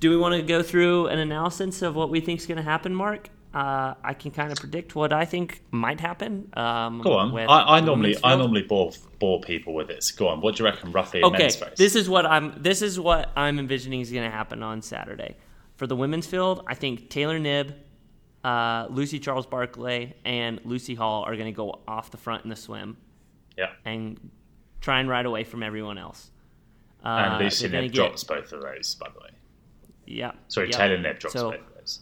[0.00, 2.62] Do we want to go through an analysis of what we think is going to
[2.62, 3.30] happen, Mark?
[3.54, 6.50] Uh, I can kind of predict what I think might happen.
[6.54, 7.38] Um, Go on.
[7.38, 10.10] I, I normally I normally bore bore people with this.
[10.10, 10.40] Go on.
[10.40, 11.50] What do you reckon roughly okay.
[11.76, 12.60] This is what I'm.
[12.60, 15.36] This is what I'm envisioning is going to happen on Saturday
[15.76, 16.64] for the women's field.
[16.66, 17.74] I think Taylor Knibb,
[18.42, 22.50] uh, Lucy Charles Barclay, and Lucy Hall are going to go off the front in
[22.50, 22.96] the swim
[23.56, 23.70] yeah.
[23.84, 24.18] and
[24.80, 26.30] try and ride away from everyone else.
[27.04, 29.30] Uh, And Lucy Knibb get- drops both of those, by the way.
[30.06, 30.32] Yeah.
[30.48, 30.76] Sorry, Yep.
[30.76, 32.00] Taylor Knibb drops So- both of those.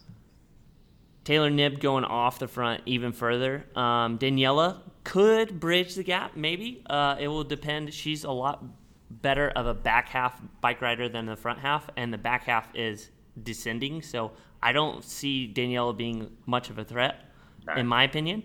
[1.24, 3.64] Taylor Knibb going off the front even further.
[3.76, 6.82] Um, Daniela could bridge the gap, maybe.
[6.86, 7.94] Uh, it will depend.
[7.94, 8.64] She's a lot
[9.10, 12.74] better of a back half bike rider than the front half, and the back half
[12.74, 13.10] is
[13.40, 14.02] descending.
[14.02, 17.30] So I don't see Daniela being much of a threat,
[17.66, 17.74] No.
[17.74, 18.42] in my opinion.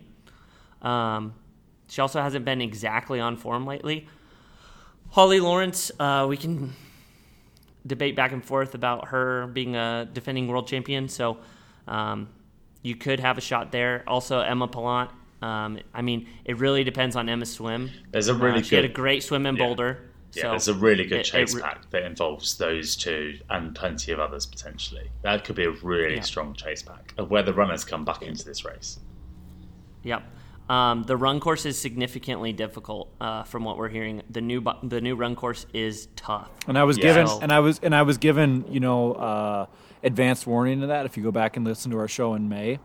[0.82, 1.34] Um,
[1.88, 4.08] she also hasn't been exactly on form lately.
[5.12, 6.74] Holly Lawrence, uh, we can
[7.86, 11.08] debate back and forth about her being a defending world champion.
[11.08, 11.38] So
[11.88, 12.28] um,
[12.82, 14.04] you could have a shot there.
[14.08, 15.10] Also, Emma Pallant.
[15.42, 17.90] Um, I mean, it really depends on Emma's swim.
[18.12, 19.66] There's a really Uh, she had a good great swim in Yeah.
[19.66, 20.00] Boulder.
[20.34, 20.42] yeah.
[20.42, 23.74] so there's a really good it- it chase re- pack that involves those two and
[23.76, 25.10] plenty of others potentially.
[25.22, 26.22] That could be a really Yeah.
[26.22, 29.00] strong chase pack of where the runners come back into this race.
[30.04, 30.24] Yep.
[30.70, 34.22] Um, the run course is significantly difficult uh, from what we're hearing.
[34.30, 36.50] The new bu- the new run course is tough.
[36.68, 37.04] And I was Yeah.
[37.04, 39.66] given So- and I was and I was given, you know, uh,
[40.04, 41.06] advanced warning to that.
[41.06, 42.80] If you go back and listen to our show in May,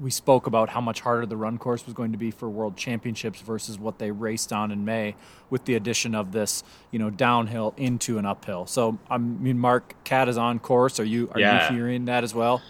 [0.00, 2.76] we spoke about how much harder the run course was going to be for World
[2.76, 5.14] Championships versus what they raced on in May,
[5.50, 8.66] with the addition of this, you know, downhill into an uphill.
[8.66, 10.98] So I mean, Mark Cat is on course.
[10.98, 11.70] Are you are Yeah.
[11.70, 12.60] you hearing that as well?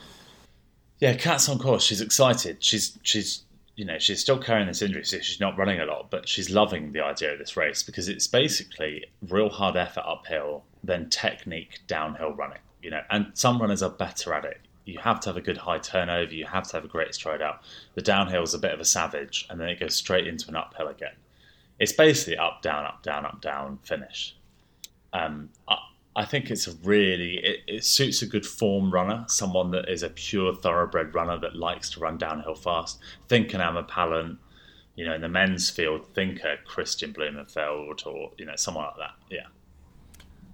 [0.99, 1.83] Yeah, Cat's on course.
[1.85, 2.59] She's excited.
[2.61, 3.45] She's she's
[3.79, 6.51] you know she's still carrying this injury, so she's not running a lot, but she's
[6.51, 11.79] loving the idea of this race because it's basically real hard effort uphill, then technique
[11.87, 12.59] downhill running.
[12.83, 14.61] You know, and some runners are better at it.
[14.85, 16.35] You have to have a good high turnover.
[16.35, 17.63] You have to have a great stride out.
[17.95, 20.57] The downhill is a bit of a savage, and then it goes straight into an
[20.57, 21.15] uphill again.
[21.79, 24.35] It's basically up down up down up down finish.
[25.13, 25.77] Um, I,
[26.19, 30.03] I think it's a really it, it suits a good form runner, someone that is
[30.03, 32.99] a pure thoroughbred runner that likes to run downhill fast.
[33.29, 34.39] Think an Emma Pallant,
[34.97, 38.97] you know, in the men's field, think a Kristian Blummenfelt or you know someone like
[38.97, 39.15] that.
[39.31, 39.47] Yeah,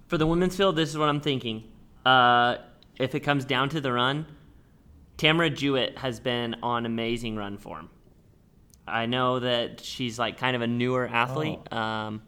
[0.05, 1.63] For the women's field, this is what I'm thinking.
[2.05, 2.57] Uh,
[2.99, 4.27] if it comes down to the run,
[5.17, 7.89] Tamara Jewett has been on amazing run form.
[8.87, 12.21] I know that she's like kind of a newer athlete, um,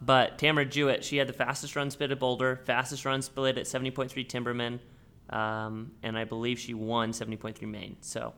[0.00, 3.64] but Tamara Jewett, she had the fastest run split at Boulder, fastest run split at
[3.64, 4.78] 70.3 Timberman,
[5.34, 7.96] um, and I believe she won 70.3 Maine.
[8.00, 8.34] So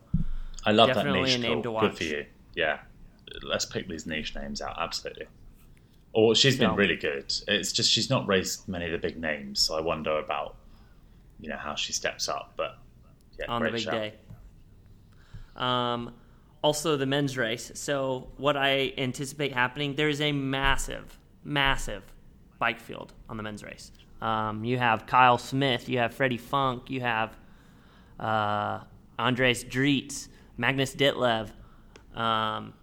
[0.65, 1.35] I love Definitely that niche.
[1.35, 1.81] a name call.
[1.81, 2.25] to Good for you.
[2.55, 2.79] Yeah,
[3.43, 4.75] let's pick these niche names out.
[4.79, 5.27] Absolutely.
[6.13, 7.31] Or she's been really good.
[7.47, 10.55] It's just she's not raced many of the big names, so I wonder about
[11.39, 12.53] you know how she steps up.
[12.57, 12.79] But
[13.37, 13.93] yeah, on the big shout.
[13.93, 14.13] day.
[15.55, 16.13] Um,
[16.63, 17.71] also, the men's race.
[17.75, 22.03] So, what I anticipate happening, there is a massive, massive
[22.59, 23.91] bike field on the men's race.
[24.21, 27.37] Um, you have Kyle Smith, you have Freddie Funk, you have
[28.19, 28.81] uh,
[29.17, 31.51] Andreas Dreitz, Magnus Ditlev,
[32.15, 32.73] um,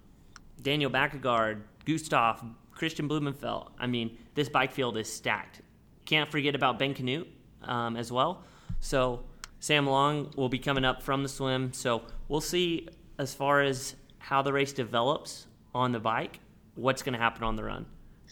[0.63, 2.43] Daniel Bækkegård, Gustav,
[2.75, 3.69] Kristian Blummenfelt.
[3.79, 5.61] I mean, this bike field is stacked.
[6.05, 7.27] Can't forget about Ben Kanute
[7.63, 8.45] um, as well.
[8.81, 9.25] So
[9.61, 11.73] Sam Long will be coming up from the swim.
[11.73, 12.89] So we'll see
[13.19, 16.41] as far as how the race develops on the bike,
[16.75, 17.87] what's going to happen on the run.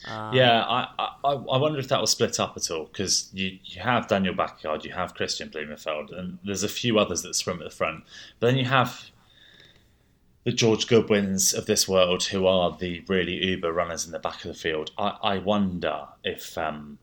[0.07, 0.87] Um, yeah, I,
[1.23, 4.35] I, I wonder if that will split up at all because you, you have Daniel
[4.35, 8.03] Bækkegård, you have Kristian Blummenfelt, and there's a few others that swim at the front.
[8.39, 9.09] But then you have
[10.43, 14.45] the George Goodwins of this world who are the really uber runners in the back
[14.45, 14.91] of the field.
[14.97, 16.99] I, I wonder if um,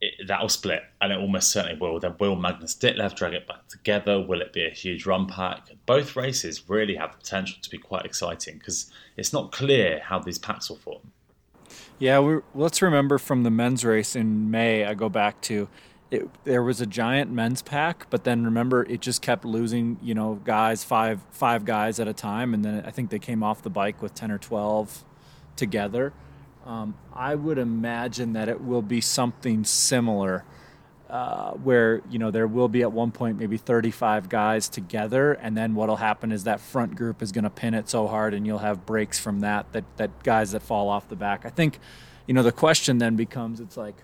[0.00, 2.00] it, that'll split, and it almost certainly will.
[2.00, 4.20] Then will Magnus Ditlev drag it back together?
[4.20, 5.68] Will it be a huge run pack?
[5.86, 10.18] Both races really have the potential to be quite exciting because it's not clear how
[10.18, 11.12] these packs will form.
[12.02, 14.84] Yeah, let's remember from the men's race in May.
[14.84, 15.68] I go back to
[16.10, 20.00] it, there was a giant men's pack, but then remember it just kept losing.
[20.02, 23.44] You know, guys five five guys at a time, and then I think they came
[23.44, 25.04] off the bike with ten or twelve
[25.54, 26.12] together.
[26.66, 30.42] Um, I would imagine that it will be something similar,
[31.12, 35.54] uh, where you know there will be at one point maybe 35 guys together, and
[35.54, 38.46] then what'll happen is that front group is going to pin it so hard, and
[38.46, 41.44] you'll have breaks from that that that guys that fall off the back.
[41.44, 41.78] I think,
[42.26, 43.96] you know, the question then becomes it's like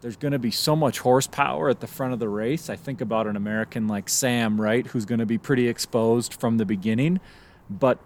[0.00, 2.68] there's going to be so much horsepower at the front of the race.
[2.68, 6.58] I think about an American like Sam, right, who's going to be pretty exposed from
[6.58, 7.20] the beginning,
[7.70, 8.00] but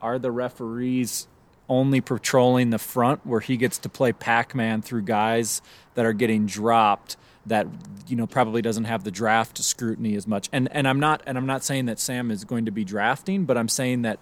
[0.00, 1.26] are the referees
[1.68, 5.60] only patrolling the front where he gets to play Pac-Man through guys
[5.94, 7.16] that are getting dropped
[7.48, 7.66] that
[8.06, 10.48] you know probably doesn't have the draft scrutiny as much.
[10.52, 13.44] And and I'm not and I'm not saying that Sam is going to be drafting,
[13.44, 14.18] but I'm saying that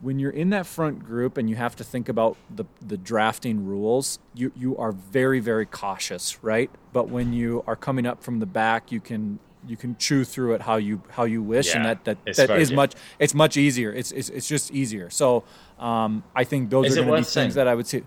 [0.00, 3.64] when you're in that front group and you have to think about the the drafting
[3.64, 6.70] rules, you you are very very cautious, right?
[6.92, 10.54] But when you are coming up from the back, you can you can chew through
[10.54, 13.56] it how you how you wish, yeah, and that that, that is much it's much
[13.56, 13.92] easier.
[13.92, 15.10] It's, it's it's just easier.
[15.10, 15.44] So
[15.78, 18.02] um, I think those is are going to be things that I would see.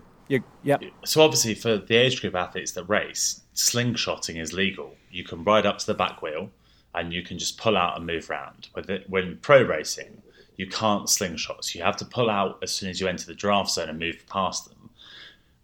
[0.62, 0.76] Yeah.
[1.04, 4.94] So obviously, for the age group athletes that race, slingshotting is legal.
[5.10, 6.50] You can ride up to the back wheel,
[6.94, 8.68] and you can just pull out and move around.
[9.08, 10.22] When pro racing,
[10.56, 11.64] you can't slingshot.
[11.64, 13.98] So you have to pull out as soon as you enter the draft zone and
[13.98, 14.90] move past them.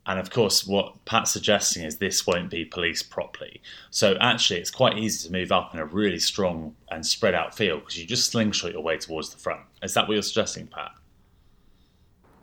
[0.06, 3.62] And of course, what Pat's suggesting is this won't be policed properly.
[3.90, 7.54] So actually, it's quite easy to move up in a really strong and spread out
[7.56, 9.62] field because you just slingshot your way towards the front.
[9.82, 10.92] Is that what you're suggesting, Pat?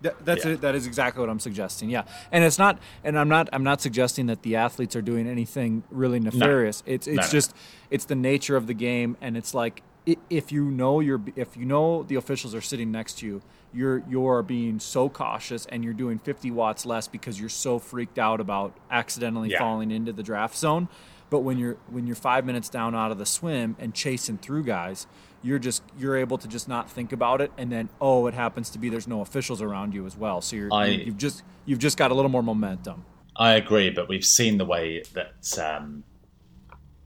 [0.02, 0.56] That's yeah.
[0.56, 1.90] that is exactly what I'm suggesting.
[1.90, 5.28] Yeah, and it's not, and I'm not, I'm not suggesting that the athletes are doing
[5.28, 6.84] anything really nefarious.
[6.86, 6.94] No.
[6.94, 7.62] It's it's no, just, no.
[7.92, 9.84] it's the nature of the game, and it's like
[10.30, 13.42] if you know you're, if you know the officials are sitting next to you,
[13.74, 18.20] you're you're being so cautious and you're doing 50 watts less because you're so freaked
[18.20, 19.60] out about accidentally yeah.
[19.60, 20.90] falling into the draft zone.
[21.30, 24.64] But when you're when you're five minutes down out of the swim and chasing through
[24.64, 25.08] guys,
[25.44, 28.70] you're just you're able to just not think about it, and then oh, it happens
[28.72, 31.80] to be there's no officials around you as well, so you're, I, you've just you've
[31.80, 33.06] just got a little more momentum.
[33.36, 36.04] I agree, but we've seen the way that um,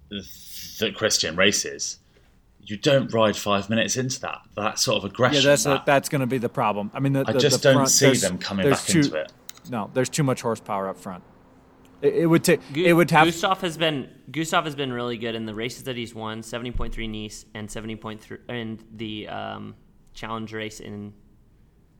[0.10, 2.00] that Kristian races
[2.67, 5.43] you don't ride five minutes into that that sort of aggression.
[5.43, 6.91] Yeah, that's that, that's going to be the problem.
[6.93, 9.32] I mean, the, I the, just the don't see them coming back too, into it.
[9.69, 11.24] No, there's too much horsepower up front.
[12.01, 12.62] It, it would take.
[12.75, 13.25] It would have.
[13.25, 16.43] Gustav has been Gustav has been really good in the races that he's won.
[16.43, 19.75] Seventy point three Nice and seventy point three and the um,
[20.13, 21.13] challenge race in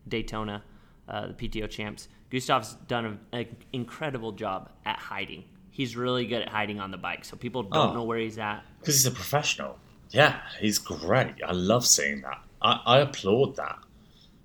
[0.08, 0.64] Daytona,
[1.08, 2.08] uh, the PTO champs.
[2.30, 5.46] Gustav's done an incredible job at hiding.
[5.70, 8.38] He's really good at hiding on the bike, so people don't oh, know where he's
[8.38, 8.64] at.
[8.80, 9.78] Because he's a professional.
[10.12, 11.36] Yeah, he's great.
[11.46, 12.42] I love seeing that.
[12.62, 13.80] I, I applaud that.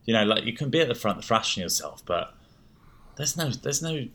[0.04, 2.34] You know, like you can be at the front thrashing yourself, but
[3.16, 4.06] there's no there's no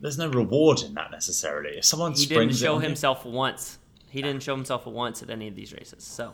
[0.00, 1.78] there's no reward in that necessarily.
[1.78, 3.78] If someone he didn't show himself you, once,
[4.10, 6.04] he didn't show himself once at any of these races.
[6.04, 6.32] So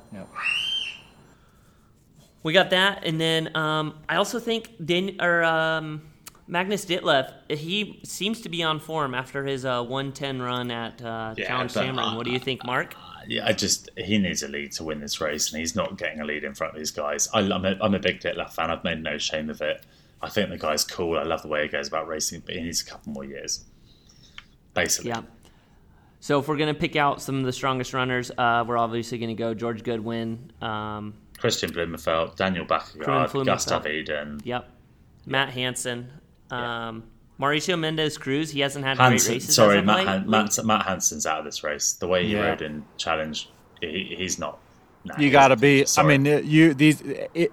[2.42, 6.02] we got that, and then um, I also think Dan, or um,
[6.46, 11.34] Magnus Ditlev, he seems to be on form after his uh, 110 run at uh,
[11.36, 12.16] yeah, Challenge Cameron.
[12.16, 12.94] What do you think, Mark?
[13.26, 16.20] yeah, I just he needs a lead to win this race, and he's not getting
[16.20, 17.28] a lead in front of these guys.
[17.32, 18.70] I, am a, I'm a big Ditlev fan.
[18.70, 19.84] I've made no shame of it.
[20.22, 21.18] I think the guy's cool.
[21.18, 23.64] I love the way he goes about racing, but he needs a couple more years,
[24.74, 25.10] basically.
[25.10, 25.22] Yeah.
[26.20, 29.34] So if we're gonna pick out some of the strongest runners, uh, we're obviously gonna
[29.34, 34.40] go George Goodwin, um, Kristian Blummenfelt, Daniel Bækkegård, Gustav Iden.
[34.44, 34.68] Yep.
[35.26, 36.10] Matt Hansen.
[36.50, 37.04] Um,
[37.40, 39.54] Mauricio Mendez Cruz, he hasn't had Hansen, great races.
[39.54, 41.94] Sorry, Matt, Han, Matt, Matt Hansen's out of this race.
[41.94, 42.50] The way he yeah.
[42.50, 43.48] rode in challenge,
[43.80, 44.60] he, he's not.
[45.04, 45.84] Nah, you got to be.
[45.84, 46.14] Sorry.
[46.14, 47.02] I mean, you these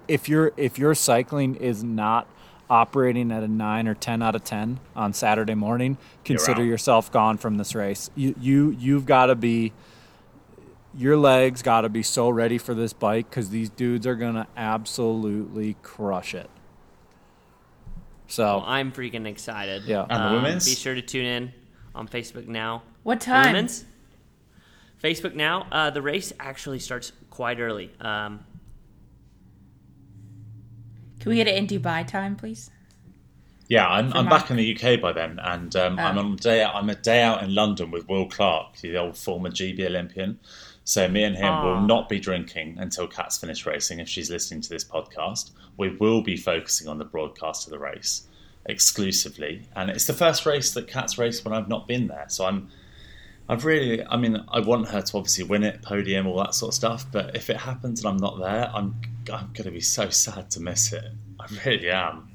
[0.06, 2.28] if your if your cycling is not
[2.70, 7.36] operating at a nine or ten out of ten on Saturday morning, consider yourself gone
[7.36, 8.10] from this race.
[8.14, 9.72] You you you've got to be
[10.94, 14.46] your legs got to be so ready for this bike because these dudes are gonna
[14.56, 16.48] absolutely crush it.
[18.28, 19.84] So Well, I'm freaking excited.
[19.84, 20.02] Yeah.
[20.08, 20.66] And the Um, women's?
[20.68, 21.52] Be sure to tune in
[21.94, 22.82] on Facebook now.
[23.02, 23.46] What time?
[23.46, 23.84] Women's
[25.02, 25.66] Facebook now.
[25.72, 27.90] Uh, the race actually starts quite early.
[28.00, 28.44] Um,
[31.20, 32.70] Can we get it in Dubai time, please?
[33.68, 36.22] Yeah, I'm, I'm back in the UK by then, and um, I'm Oh.
[36.22, 36.74] on a day out.
[36.74, 40.40] I'm a day out in London with Will Clark, the old former GB Olympian.
[40.82, 41.64] So me and him Ah.
[41.64, 44.00] will not be drinking until Kat's finished racing.
[44.00, 47.78] If she's listening to this podcast, we will be focusing on the broadcast of the
[47.78, 48.26] race
[48.66, 52.26] exclusively, and it's the first race that Kat's raced when I've not been there.
[52.28, 52.68] So I'm,
[53.50, 56.70] I've really, I mean, I want her to obviously win it, podium, all that sort
[56.70, 57.04] of stuff.
[57.10, 58.94] But if it happens and I'm not there, I'm,
[59.32, 61.04] I'm going to be so sad to miss it.
[61.40, 62.28] I really am.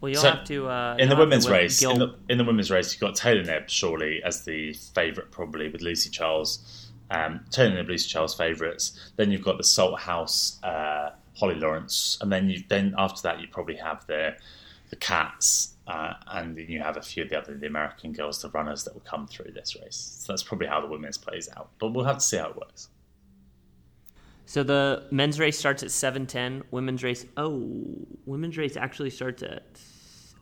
[0.00, 1.98] well, you'll So, have to uh, in the you'll have to women's wi- race, in
[1.98, 5.82] the, in the women's race, you've got Taylor Knibb surely as the favourite, probably with
[5.82, 6.90] Lucy Charles.
[7.10, 9.12] Um, Taylor Knibb, Lucy Charles favourites.
[9.16, 13.48] Then you've got the Salthouse, uh, Holly Lawrence, and then you then after that you
[13.48, 14.36] probably have the
[14.90, 18.40] the Cats, uh, and then you have a few of the other the American girls,
[18.42, 20.18] the runners that will come through this race.
[20.20, 21.70] So that's probably how the women's plays out.
[21.78, 22.88] But we'll have to see how it works.
[24.46, 26.62] So the men's race starts at seven ten.
[26.70, 27.26] Women's race.
[27.36, 27.66] Oh,
[28.26, 29.64] women's race actually starts at.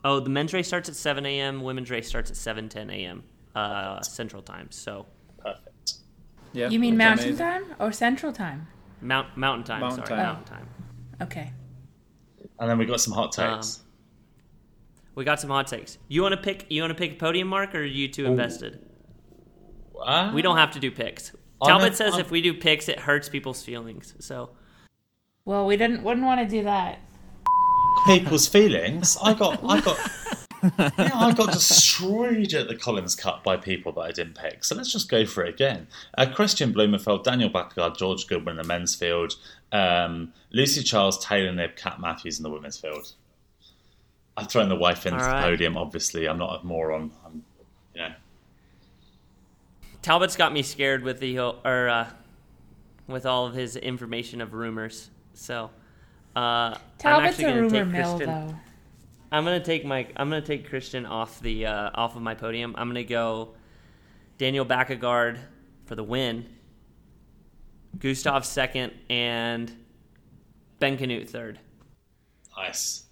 [0.05, 1.63] Oh, the men's race starts at seven a.m.
[1.63, 3.25] Women's race starts at seven ten a.m.
[3.55, 4.69] Uh, Central Time.
[4.71, 5.07] So
[5.39, 5.95] Perfect.
[6.53, 7.47] yeah, You mean Mountain amazing.
[7.47, 8.69] Time or Central Time?
[9.01, 9.81] Mount Mountain Time.
[9.81, 10.27] Mountain sorry, Time.
[10.27, 10.69] Mountain Time.
[11.23, 11.53] Okay.
[12.59, 13.81] And then we got some hot takes.
[15.17, 15.99] We got some hot takes.
[16.09, 16.67] You want to pick?
[16.69, 18.79] You want to pick podium mark, or are you too invested?
[20.01, 21.33] Ah, We don't have to do picks.
[21.65, 24.15] Talbot a- says I'm- if we do picks, it hurts people's feelings.
[24.21, 24.51] So
[25.47, 26.99] Well, we didn't wouldn't want to do that.
[28.07, 29.17] people's feelings.
[29.23, 29.99] I got, I got,
[30.99, 34.65] yeah, I got destroyed at the Collins Cup by people that I didn't pick.
[34.65, 35.87] So let's just go for it again.
[36.19, 39.37] Uh, Kristian Blummenfelt, Daniel Bækkegård, George Goodwin in the men's field,
[39.73, 43.13] um, Lucy Charles, Taylor Knibb, Kat Matthews in the women's field.
[44.37, 45.77] I've thrown the wife into All the podium.
[45.77, 47.11] Obviously, I'm not a moron.
[47.25, 47.43] I'm,
[47.95, 48.13] you know,
[50.03, 52.09] Talbot's got me scared with the or uh,
[53.07, 55.11] with all of his information of rumors.
[55.35, 55.71] So
[56.35, 58.49] uh, I'm Talbot's actually a gonna rumor take mill, Kristian.
[58.49, 58.55] though.
[59.33, 62.75] I'm gonna take my I'm gonna take Kristian off the uh, off of my podium.
[62.79, 63.55] I'm gonna go
[64.39, 65.39] Daniel Bækkegård
[65.87, 66.47] for the win,
[67.99, 69.73] Gustav second, and
[70.79, 71.59] Ben Kanute third.
[72.57, 73.06] nice.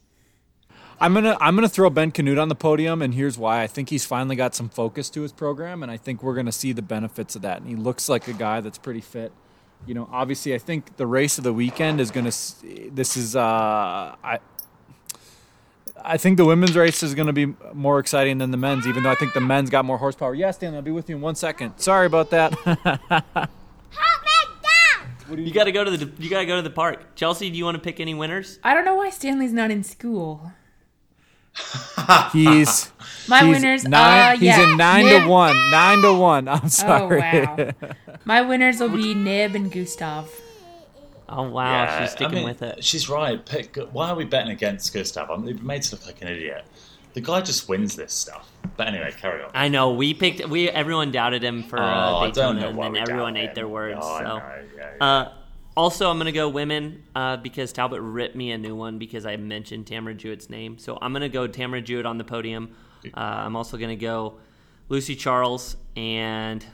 [1.01, 3.63] I'm gonna I'm gonna throw Ben Kanute on the podium, and here's why.
[3.63, 6.53] I think he's finally got some focus to his program, and I think we're gonna
[6.53, 7.59] see the benefits of that.
[7.59, 9.33] And he looks like a guy that's pretty fit.
[9.87, 12.33] You know, obviously, I think the race of the weekend is gonna.
[12.93, 14.39] This is uh, I.
[16.07, 19.05] I think the women's race is going to be more exciting than the men's, even
[19.05, 20.35] though I think the men's got more horsepower.
[20.35, 21.79] Yes, Dan, I'll be with you in one second.
[21.79, 23.49] Sorry about that.
[25.31, 27.15] You got to go to the you got to go to the park.
[27.15, 28.59] Chelsea, do you want to pick any winners?
[28.63, 30.53] I don't know why Stanley's not in school.
[32.33, 32.91] He's
[33.29, 33.85] My he's winners.
[33.85, 35.71] Nine, uh, he's yeah, in nine Knibb- to one.
[35.71, 36.49] Nine to one.
[36.49, 37.23] I'm sorry.
[37.23, 37.73] Oh sorry.
[37.81, 37.91] wow.
[38.25, 40.31] My winners will be Knibb and Gustav.
[41.29, 42.85] Oh wow, Yeah, she's sticking I mean, with it.
[42.85, 43.45] She's right.
[43.45, 45.31] Pick, why are we betting against Gustav?
[45.31, 46.65] I'm made to look like an idiot.
[47.15, 48.51] The guy just wins this stuff.
[48.77, 49.51] But anyway, carry on.
[49.55, 52.83] I know we picked we everyone doubted him for Oh, uh, I don't Daytona, know
[52.83, 53.55] and then everyone ate him.
[53.55, 54.01] their words.
[54.03, 54.37] Oh, I so, know,
[54.77, 55.05] yeah, yeah.
[55.07, 55.33] Uh,
[55.77, 59.37] also, I'm gonna go women uh, because Talbot ripped me a new one because I
[59.37, 60.79] mentioned Tamara Jewett's name.
[60.79, 62.75] So I'm gonna go Tamara Jewett on the podium.
[63.07, 64.39] Uh, I'm also gonna go
[64.89, 66.65] Lucy Charles and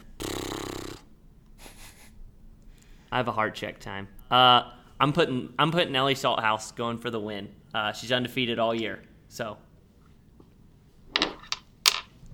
[3.10, 4.08] I have a heart check time.
[4.30, 4.70] Uh,
[5.00, 7.48] I'm putting I'm putting Ellie Salthouse going for the win.
[7.72, 9.56] Uh, she's undefeated all year, so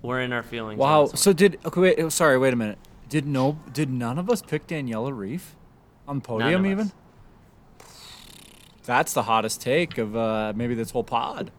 [0.01, 0.77] we're in our feelings.
[0.77, 1.05] Wow.
[1.07, 1.79] So did okay?
[1.79, 2.11] Wait.
[2.11, 2.37] Sorry.
[2.37, 2.77] Wait a minute.
[3.07, 3.57] Did no?
[3.71, 5.53] Did none of us pick Daniela Ryf
[6.07, 6.65] on the podium?
[6.65, 6.91] of Even.
[8.85, 11.51] That's the hottest take of uh, maybe this whole pod.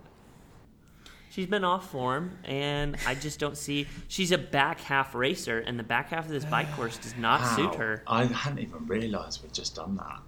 [1.30, 3.86] She's been off form, and I just don't see.
[4.08, 7.54] She's a back half racer, and the back half of this bike course does not
[7.54, 8.02] suit her.
[8.06, 10.20] I hadn't even realised we'd just done that.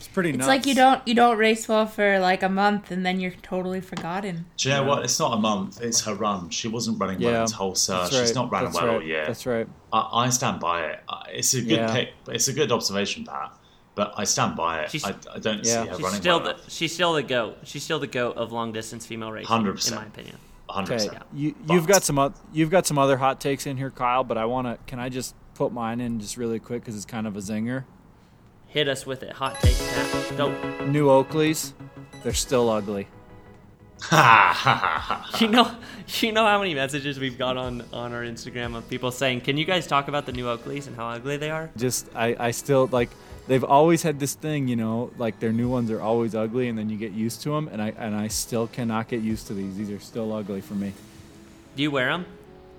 [0.00, 0.48] It's pretty It's nuts.
[0.48, 3.82] like you don't you don't race well for like a month and then you're totally
[3.82, 4.46] forgotten.
[4.56, 5.04] Do you know what?
[5.04, 5.78] It's not a month.
[5.82, 6.48] It's her run.
[6.48, 7.42] She wasn't running well Yeah.
[7.42, 7.92] in Tulsa.
[8.10, 9.06] That's She's not running That's well all right.
[9.06, 9.26] year.
[9.26, 9.68] That's right.
[9.92, 11.00] I, I stand by it.
[11.32, 11.92] It's a good Yeah.
[11.92, 12.08] pick.
[12.28, 13.52] It's a good observation, Pat.
[13.94, 15.04] But I stand by it.
[15.04, 15.82] I, I don't Yeah.
[15.84, 17.58] see her She's running still well the she's still the goat.
[17.64, 19.88] She's still the goat of long distance female racing, 100%.
[19.90, 20.36] in my opinion.
[20.70, 21.08] Hundred Okay.
[21.08, 21.22] percent.
[21.34, 22.18] You, you've got some.
[22.18, 24.24] oth- You've got some other hot takes in here, Kyle.
[24.24, 24.78] But I want to.
[24.86, 27.84] Can I just put mine in just really quick because it's kind of a zinger.
[28.70, 29.32] Hit us with it.
[29.32, 30.36] Hot take, Pat.
[30.36, 30.84] Go.
[30.86, 31.72] New Oakleys,
[32.22, 33.08] they're still ugly.
[34.02, 35.38] Ha ha ha ha.
[35.40, 35.70] You know,
[36.20, 39.56] you know how many messages we've got on on our Instagram of people saying, "Can
[39.56, 42.50] you guys talk about the new Oakleys and how ugly they are?" Just I, I
[42.52, 43.10] still like
[43.48, 46.78] they've always had this thing, you know, like their new ones are always ugly, and
[46.78, 49.54] then you get used to them, and I and I still cannot get used to
[49.54, 49.76] these.
[49.76, 50.92] These are still ugly for me.
[51.74, 52.24] Do you wear them?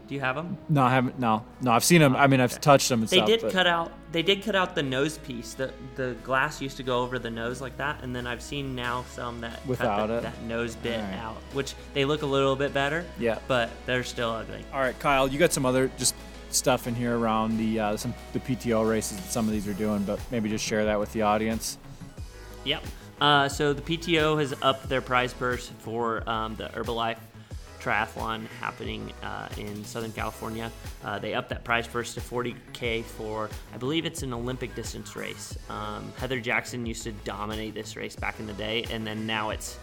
[0.08, 0.58] Do you have them?
[0.68, 1.20] No, I haven't.
[1.20, 2.16] No, no, I've seen them.
[2.18, 3.28] I mean, I've touched them and They stuff.
[3.28, 3.92] did but- cut out.
[4.12, 5.54] They did cut out the nose piece.
[5.54, 8.76] The the glass used to go over the nose like that, and then I've seen
[8.76, 10.22] now some that Without cut the, it?
[10.24, 13.06] that nose bit out, which they look a little bit better.
[13.20, 13.40] Yeah.
[13.48, 14.66] but they're still ugly.
[14.74, 16.14] All right, Kyle, you got some other just
[16.50, 19.74] stuff in here around the uh, some the PTO races that some of these are
[19.74, 21.78] doing, but maybe just share that with the audience.
[22.66, 22.84] Yep.
[23.22, 27.18] Uh, so the PTO has upped their prize purse for um, the Herbalife
[27.82, 30.72] triathlon happening uh, in Southern California.
[31.04, 35.16] Uh, they upped that prize purse to 40k for, I believe it's an Olympic distance
[35.16, 35.58] race.
[35.70, 39.50] Um, Heather Jackson used to dominate this race back in the day, and then now
[39.50, 39.78] it's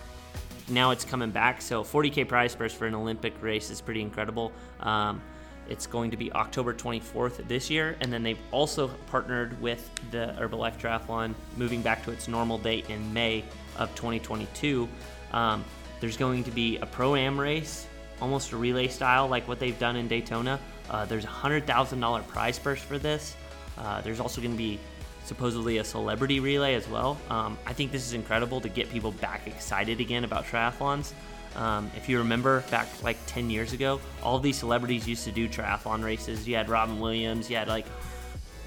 [0.71, 1.63] now it's coming back.
[1.63, 4.53] So 40k prize purse for an Olympic race is pretty incredible.
[4.81, 5.21] Um,
[5.69, 10.35] it's going to be October 24th this year, and then they've also partnered with the
[10.39, 13.45] Herbalife Triathlon, moving back to its normal date in May
[13.77, 14.89] of 2022.
[15.33, 15.65] Um,
[16.01, 17.87] there's going to be a pro am race,
[18.21, 20.59] almost a relay style like what they've done in Daytona.
[20.91, 23.37] Uh, there's a hundred thousand dollar prize purse for this.
[23.77, 24.79] Uh, there's also going to be
[25.25, 27.19] supposedly a celebrity relay as well.
[27.29, 31.13] Um, I think this is incredible to get people back excited again about triathlons.
[31.55, 35.49] Um, if you remember back like 10 years ago, all these celebrities used to do
[35.49, 36.49] triathlon races.
[36.49, 37.87] You had Robin Williams, you had like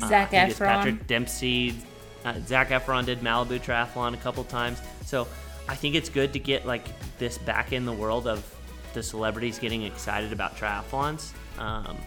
[0.02, 0.66] uh, Zac I think it's Efron.
[0.68, 1.76] Patrick Dempsey,
[2.26, 4.82] uh, Zac Efron did Malibu Triathlon a couple times.
[5.06, 5.28] So
[5.68, 6.86] I think it's good to get like
[7.18, 8.44] this back in the world of
[8.94, 11.98] the celebrities getting excited about triathlons um,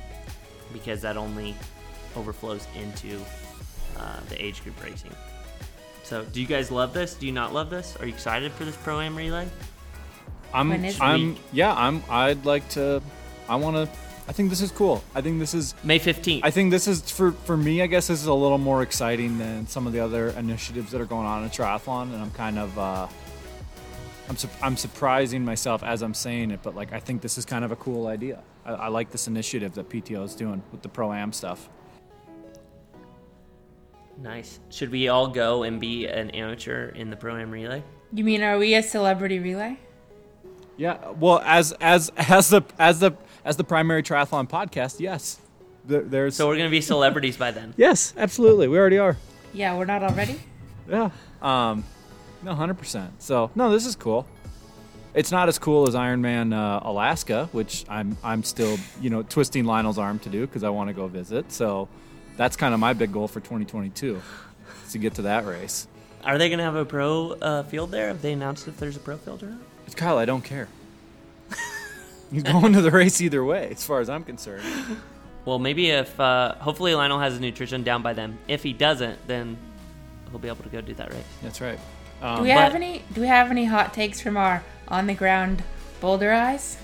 [0.72, 1.54] because that only
[2.16, 3.20] overflows into
[3.98, 5.14] uh, the age group racing.
[6.02, 7.14] So, do you guys love this?
[7.14, 7.96] Do you not love this?
[7.98, 9.48] Are you excited for this pro am relay?
[10.52, 11.40] I'm, I'm, week?
[11.52, 12.02] yeah, I'm.
[12.10, 13.02] I'd like to.
[13.48, 13.98] I want to.
[14.28, 15.02] I think this is cool.
[15.14, 15.74] I think this is.
[15.82, 16.40] May 15th.
[16.42, 17.80] I think this is for for me.
[17.80, 21.00] I guess this is a little more exciting than some of the other initiatives that
[21.00, 22.78] are going on in triathlon, and I'm kind of.
[22.78, 23.08] Uh,
[24.28, 27.44] I'm su- I'm surprising myself as I'm saying it, but like I think this is
[27.44, 28.42] kind of a cool idea.
[28.64, 31.68] I, I like this initiative that PTO is doing with the pro am stuff.
[34.18, 34.60] nice.
[34.70, 37.82] Should we all go and be an amateur in the pro am relay?
[38.12, 39.78] You mean are we a celebrity relay?
[40.76, 43.12] Yeah, well, as as as the as the
[43.44, 45.38] as the primary triathlon podcast, yes,
[45.84, 47.74] there, there's So, we're going to be celebrities by then.
[47.76, 49.16] yes, absolutely, we already are.
[49.52, 50.40] Yeah, we're not already.
[50.88, 51.10] Yeah,
[51.42, 51.84] um,
[52.44, 53.22] no, hundred percent.
[53.22, 54.26] So no, this is cool.
[55.14, 59.64] It's not as cool as Ironman uh, Alaska, which I'm I'm still you know twisting
[59.64, 61.52] Lionel's arm to do because I want to go visit.
[61.52, 61.88] So
[62.36, 64.20] that's kind of my big goal for 2022
[64.84, 65.86] is to get to that race.
[66.24, 68.08] Are they going to have a pro uh, field there?
[68.08, 69.60] Have they announced if there's a pro field or not?
[69.86, 70.18] It's Kyle.
[70.18, 70.68] I don't care.
[72.32, 74.64] He's going to the race either way, as far as I'm concerned.
[75.44, 78.38] Well, maybe if uh, hopefully Lionel has his nutrition down by then.
[78.48, 79.58] If he doesn't, then
[80.30, 81.22] he'll be able to go do that race.
[81.42, 81.78] That's right.
[82.24, 83.02] Do Um, we have any?
[83.12, 85.62] Do we have any hot takes from our on the ground
[86.00, 86.78] boulder eyes?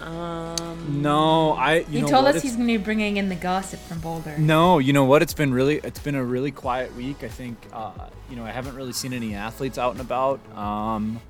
[0.00, 1.74] Um, no, I.
[1.76, 2.30] You he know told what?
[2.30, 4.36] us It's- he's going to be bringing in the gossip from Boulder.
[4.36, 5.22] No, you know what?
[5.22, 7.22] It's been really, it's been a really quiet week.
[7.22, 7.92] I think, uh,
[8.28, 10.40] you know, I haven't really seen any athletes out and about.
[10.58, 11.20] Um,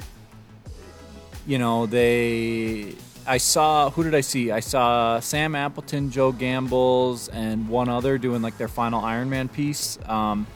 [1.46, 2.94] you know, they,
[3.26, 4.50] I saw, who did I see?
[4.50, 9.98] I saw Sam Appleton, Joe Gambles, and one other doing like their final Ironman piece
[10.06, 10.46] um,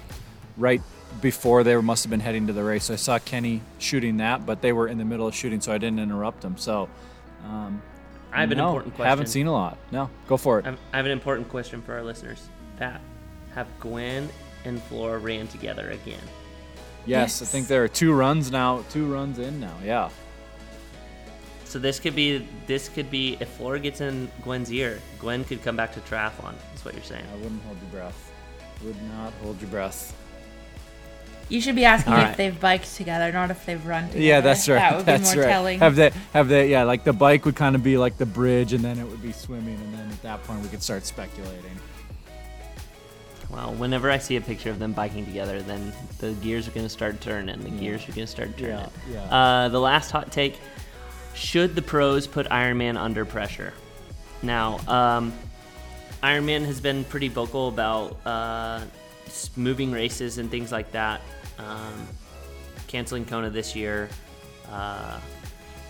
[0.57, 0.81] right
[1.21, 2.85] before they must have been heading to the race.
[2.85, 5.73] So I saw Kenny shooting that, but they were in the middle of shooting, so
[5.73, 6.57] I didn't interrupt them.
[6.57, 6.89] So,
[7.45, 7.83] um,
[8.33, 9.09] I have an no, important question.
[9.09, 9.79] Haven't seen a lot.
[9.93, 10.67] No, go for it.
[10.67, 12.49] I have, an important question for our listeners.
[12.77, 13.01] Pat,
[13.55, 14.29] have Gwen
[14.65, 16.21] and Flora ran together again?
[17.07, 19.75] Yes, I think there are two runs now, two runs in now.
[19.83, 20.11] Yeah.
[21.65, 25.63] So this could be this could be if Flora gets in Gwen's ear, Gwen could
[25.63, 26.55] come back to triathlon.
[26.75, 27.25] Is what you're saying?
[27.33, 28.33] I wouldn't hold your breath.
[28.85, 30.15] Would not hold your breath.
[31.49, 34.25] You should be asking All if they've biked together, not if they've run together.
[34.25, 34.79] Yeah, that's right.
[34.79, 35.53] That would that's be more right.
[35.53, 35.79] telling.
[35.79, 36.11] Have they?
[36.33, 36.71] Have they?
[36.71, 39.23] Yeah, like the bike would kind of be like the bridge, and then it would
[39.23, 41.79] be swimming, and then at that point we could start speculating.
[43.49, 46.85] Well, whenever I see a picture of them biking together, then the gears are going
[46.85, 47.61] to start turning.
[47.61, 48.79] The gears are going to start turning.
[48.79, 49.35] Yeah, yeah.
[49.35, 50.59] Uh, the last hot take:
[51.35, 53.73] Should the pros put Ironman under pressure?
[54.43, 55.33] Now, um,
[56.25, 58.81] Ironman has been pretty vocal about uh,
[59.55, 61.21] moving races and things like that.
[61.59, 62.07] Um,
[62.87, 64.09] canceling Kona this year,
[64.71, 65.19] uh,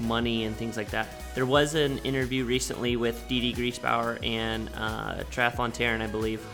[0.01, 1.09] money and things like that.
[1.35, 6.45] There was an interview recently with Dee Griesbauer and uh, Triathlon Taren, I believe.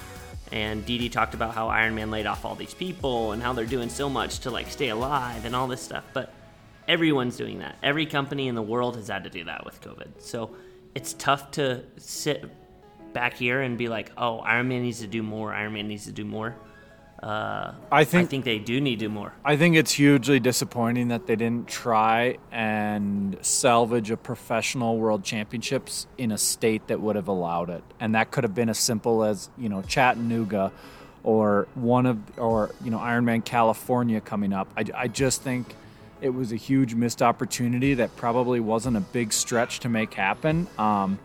[0.51, 3.89] And Dee talked about how Ironman laid off all these people and how they're doing
[3.89, 6.05] so much to like stay alive and all this stuff.
[6.13, 6.33] But
[6.89, 7.77] Everyone's doing that.
[7.83, 10.21] Every company in the world has had to do that with COVID.
[10.21, 10.51] So
[10.95, 12.45] it's tough to sit
[13.13, 15.53] back here and be like, "Oh, Ironman needs to do more.
[15.53, 16.57] Ironman needs to do more."
[17.23, 19.33] Uh, I think I think they do need to do more.
[19.45, 26.09] I think it's hugely disappointing that they didn't try and salvage a professional world championships
[26.19, 27.85] in a state that would have allowed it.
[28.01, 30.73] And that could have been as simple as, you know, Chattanooga
[31.23, 34.69] or one of or, you know, Ironman California coming up.
[34.77, 35.77] I, I just think
[36.21, 40.67] it was a huge missed opportunity that probably wasn't a big stretch to make happen.
[40.77, 41.21] Um,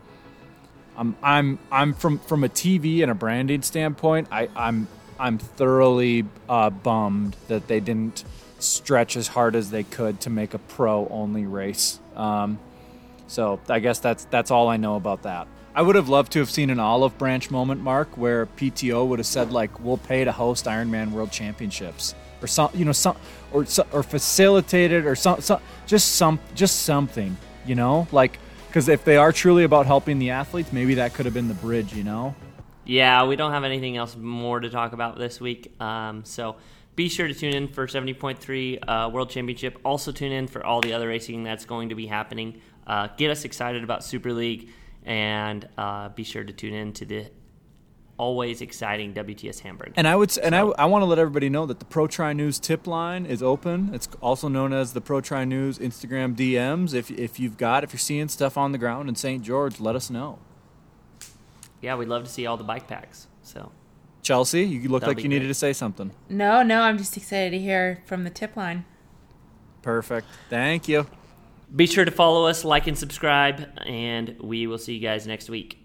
[0.95, 4.27] I'm I'm I'm from from a TV and a branding standpoint.
[4.31, 4.87] I, I'm
[5.19, 8.23] I'm thoroughly uh, bummed that they didn't
[8.59, 11.99] stretch as hard as they could to make a pro only race.
[12.15, 12.59] Um,
[13.27, 15.47] so I guess that's that's all I know about that.
[15.75, 19.19] I would have loved to have seen an olive branch moment, Mark, where PTO would
[19.19, 23.15] have said like, "We'll pay to host Ironman World Championships," or some, you know, some,
[23.51, 29.03] or or facilitated, or some, some just some, just something, you know, like because if
[29.03, 32.03] they are truly about helping the athletes, maybe that could have been the bridge, you
[32.03, 32.35] know.
[32.87, 35.79] Yeah, we don't have anything else more to talk about this week.
[35.81, 36.55] Um, so
[36.95, 39.77] be sure to tune in for 70.3 uh, World Championship.
[39.83, 42.61] Also tune in for all the other racing that's going to be happening.
[42.87, 44.69] Uh, get us excited about Super League,
[45.03, 47.29] and uh, be sure to tune in to the
[48.17, 49.91] always exciting WTS Hamburg.
[49.97, 52.31] And I would, and I, I want to let everybody know that the Pro Tri
[52.31, 53.91] News tip line is open.
[53.93, 56.93] It's also known as the Pro Tri News Instagram DMs.
[56.93, 59.43] If if you've got, if you're seeing stuff on the ground in St.
[59.43, 60.39] George, let us know.
[61.81, 63.27] Yeah, we'd love to see all the bike packs.
[63.43, 63.71] So
[64.21, 66.11] Chelsea, you look That'll like be you needed to say something.
[66.29, 68.85] No, no, I'm just excited to hear from the tip line.
[69.81, 70.27] Perfect.
[70.49, 71.07] Thank you.
[71.73, 75.49] be sure to follow us, like, and subscribe, and we will see you guys next
[75.49, 75.77] week.